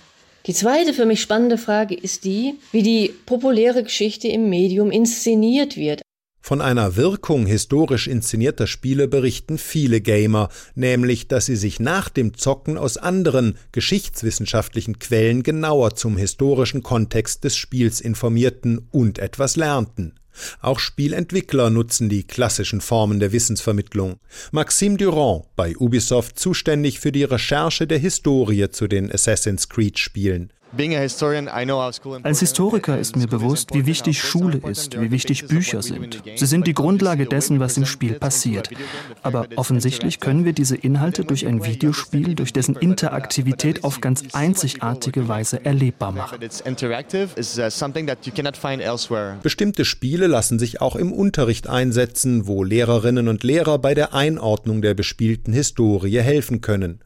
Die 0.46 0.54
zweite 0.54 0.94
für 0.94 1.06
mich 1.06 1.20
spannende 1.20 1.58
Frage 1.58 1.94
ist 1.94 2.24
die, 2.24 2.54
wie 2.72 2.82
die 2.82 3.12
populäre 3.26 3.82
Geschichte 3.82 4.28
im 4.28 4.48
Medium 4.48 4.90
inszeniert 4.90 5.76
wird. 5.76 6.02
Von 6.50 6.60
einer 6.60 6.96
Wirkung 6.96 7.46
historisch 7.46 8.08
inszenierter 8.08 8.66
Spiele 8.66 9.06
berichten 9.06 9.56
viele 9.56 10.00
Gamer, 10.00 10.48
nämlich, 10.74 11.28
dass 11.28 11.46
sie 11.46 11.54
sich 11.54 11.78
nach 11.78 12.08
dem 12.08 12.34
Zocken 12.34 12.76
aus 12.76 12.96
anderen 12.96 13.56
geschichtswissenschaftlichen 13.70 14.98
Quellen 14.98 15.44
genauer 15.44 15.94
zum 15.94 16.16
historischen 16.16 16.82
Kontext 16.82 17.44
des 17.44 17.56
Spiels 17.56 18.00
informierten 18.00 18.88
und 18.90 19.20
etwas 19.20 19.54
lernten. 19.54 20.14
Auch 20.60 20.80
Spielentwickler 20.80 21.70
nutzen 21.70 22.08
die 22.08 22.24
klassischen 22.24 22.80
Formen 22.80 23.20
der 23.20 23.30
Wissensvermittlung. 23.30 24.16
Maxime 24.50 24.96
Durand, 24.96 25.44
bei 25.54 25.76
Ubisoft 25.76 26.36
zuständig 26.36 26.98
für 26.98 27.12
die 27.12 27.22
Recherche 27.22 27.86
der 27.86 27.98
Historie 27.98 28.70
zu 28.70 28.88
den 28.88 29.12
Assassin's 29.12 29.68
Creed 29.68 30.00
Spielen. 30.00 30.52
Als 32.22 32.40
Historiker 32.40 32.98
ist 32.98 33.16
mir 33.16 33.26
bewusst, 33.26 33.74
wie 33.74 33.86
wichtig 33.86 34.22
Schule 34.22 34.58
ist, 34.58 35.00
wie 35.00 35.10
wichtig 35.10 35.48
Bücher 35.48 35.82
sind. 35.82 36.22
Sie 36.36 36.46
sind 36.46 36.66
die 36.66 36.74
Grundlage 36.74 37.26
dessen, 37.26 37.58
was 37.58 37.76
im 37.76 37.86
Spiel 37.86 38.14
passiert. 38.14 38.70
Aber 39.22 39.46
offensichtlich 39.56 40.20
können 40.20 40.44
wir 40.44 40.52
diese 40.52 40.76
Inhalte 40.76 41.24
durch 41.24 41.46
ein 41.46 41.64
Videospiel, 41.64 42.34
durch 42.34 42.52
dessen 42.52 42.76
Interaktivität 42.76 43.84
auf 43.84 44.00
ganz 44.00 44.22
einzigartige 44.32 45.26
Weise 45.28 45.64
erlebbar 45.64 46.12
machen. 46.12 46.38
Bestimmte 49.42 49.84
Spiele 49.84 50.26
lassen 50.26 50.58
sich 50.58 50.80
auch 50.80 50.96
im 50.96 51.12
Unterricht 51.12 51.68
einsetzen, 51.68 52.46
wo 52.46 52.62
Lehrerinnen 52.62 53.28
und 53.28 53.42
Lehrer 53.42 53.78
bei 53.78 53.94
der 53.94 54.14
Einordnung 54.14 54.82
der 54.82 54.94
bespielten 54.94 55.52
Historie 55.52 56.20
helfen 56.20 56.60
können. 56.60 57.00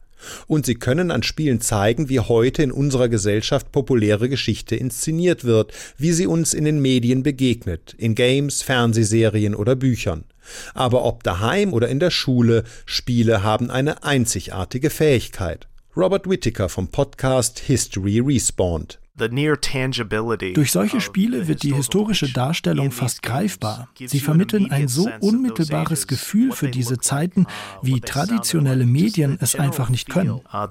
Und 0.47 0.65
sie 0.65 0.75
können 0.75 1.11
an 1.11 1.23
Spielen 1.23 1.61
zeigen, 1.61 2.09
wie 2.09 2.19
heute 2.19 2.63
in 2.63 2.71
unserer 2.71 3.09
Gesellschaft 3.09 3.71
populäre 3.71 4.29
Geschichte 4.29 4.75
inszeniert 4.75 5.43
wird, 5.43 5.73
wie 5.97 6.11
sie 6.11 6.27
uns 6.27 6.53
in 6.53 6.65
den 6.65 6.81
Medien 6.81 7.23
begegnet, 7.23 7.93
in 7.97 8.15
Games, 8.15 8.61
Fernsehserien 8.61 9.55
oder 9.55 9.75
Büchern. 9.75 10.25
Aber 10.73 11.05
ob 11.05 11.23
daheim 11.23 11.73
oder 11.73 11.89
in 11.89 11.99
der 11.99 12.11
Schule, 12.11 12.63
Spiele 12.85 13.43
haben 13.43 13.69
eine 13.69 14.03
einzigartige 14.03 14.89
Fähigkeit. 14.89 15.67
Robert 15.97 16.29
Whittaker 16.29 16.69
vom 16.69 16.89
Podcast 16.89 17.59
History 17.59 18.19
Respawned. 18.19 18.99
Durch 19.17 20.71
solche 20.71 20.99
Spiele 20.99 21.47
wird 21.47 21.63
die 21.63 21.73
historische 21.73 22.33
Darstellung 22.33 22.91
fast 22.91 23.23
greifbar. 23.23 23.87
Sie 23.97 24.19
vermitteln 24.19 24.71
ein 24.71 24.89
so 24.89 25.09
unmittelbares 25.21 26.07
Gefühl 26.07 26.51
für 26.51 26.67
diese 26.67 26.97
Zeiten, 26.97 27.47
wie 27.81 28.01
traditionelle 28.01 28.85
Medien 28.85 29.37
es 29.39 29.55
einfach 29.55 29.89
nicht 29.89 30.09
können. 30.09 30.41
Uh, 30.53 30.67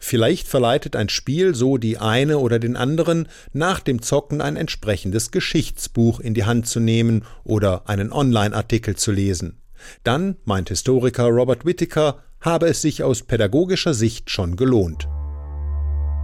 Vielleicht 0.00 0.48
verleitet 0.48 0.96
ein 0.96 1.08
Spiel 1.08 1.54
so 1.54 1.78
die 1.78 1.96
eine 1.96 2.38
oder 2.38 2.58
den 2.58 2.76
anderen, 2.76 3.28
nach 3.54 3.80
dem 3.80 4.02
Zocken 4.02 4.42
ein 4.42 4.56
entsprechendes 4.56 5.30
Geschichtsbuch 5.30 6.20
in 6.20 6.34
die 6.34 6.44
Hand 6.44 6.66
zu 6.66 6.80
nehmen 6.80 7.24
oder 7.44 7.88
einen 7.88 8.12
Online-Artikel 8.12 8.96
zu 8.96 9.10
lesen. 9.10 9.58
Dann, 10.04 10.36
meint 10.44 10.68
Historiker 10.68 11.28
Robert 11.28 11.64
Whittaker, 11.64 12.22
habe 12.40 12.66
es 12.68 12.82
sich 12.82 13.02
aus 13.02 13.22
pädagogischer 13.22 13.94
Sicht 13.94 14.28
schon 14.28 14.56
gelohnt. 14.56 15.08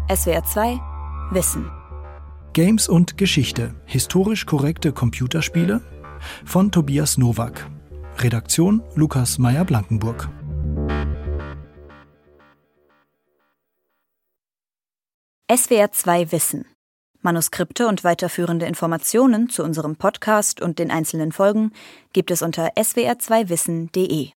SWR 0.08 0.44
2 0.44 0.80
Wissen. 1.32 1.68
Games 2.52 2.88
und 2.88 3.18
Geschichte. 3.18 3.74
Historisch 3.86 4.46
korrekte 4.46 4.92
Computerspiele 4.92 5.80
von 6.44 6.70
Tobias 6.70 7.18
Nowak. 7.18 7.68
Redaktion 8.18 8.84
Lukas 8.94 9.38
Meyer-Blankenburg. 9.38 10.28
SWR 15.52 15.90
2 15.90 16.30
Wissen. 16.30 16.66
Manuskripte 17.22 17.88
und 17.88 18.04
weiterführende 18.04 18.66
Informationen 18.66 19.48
zu 19.48 19.64
unserem 19.64 19.96
Podcast 19.96 20.62
und 20.62 20.78
den 20.78 20.92
einzelnen 20.92 21.32
Folgen 21.32 21.72
gibt 22.12 22.30
es 22.30 22.42
unter 22.42 22.68
swr2wissen.de. 22.76 24.30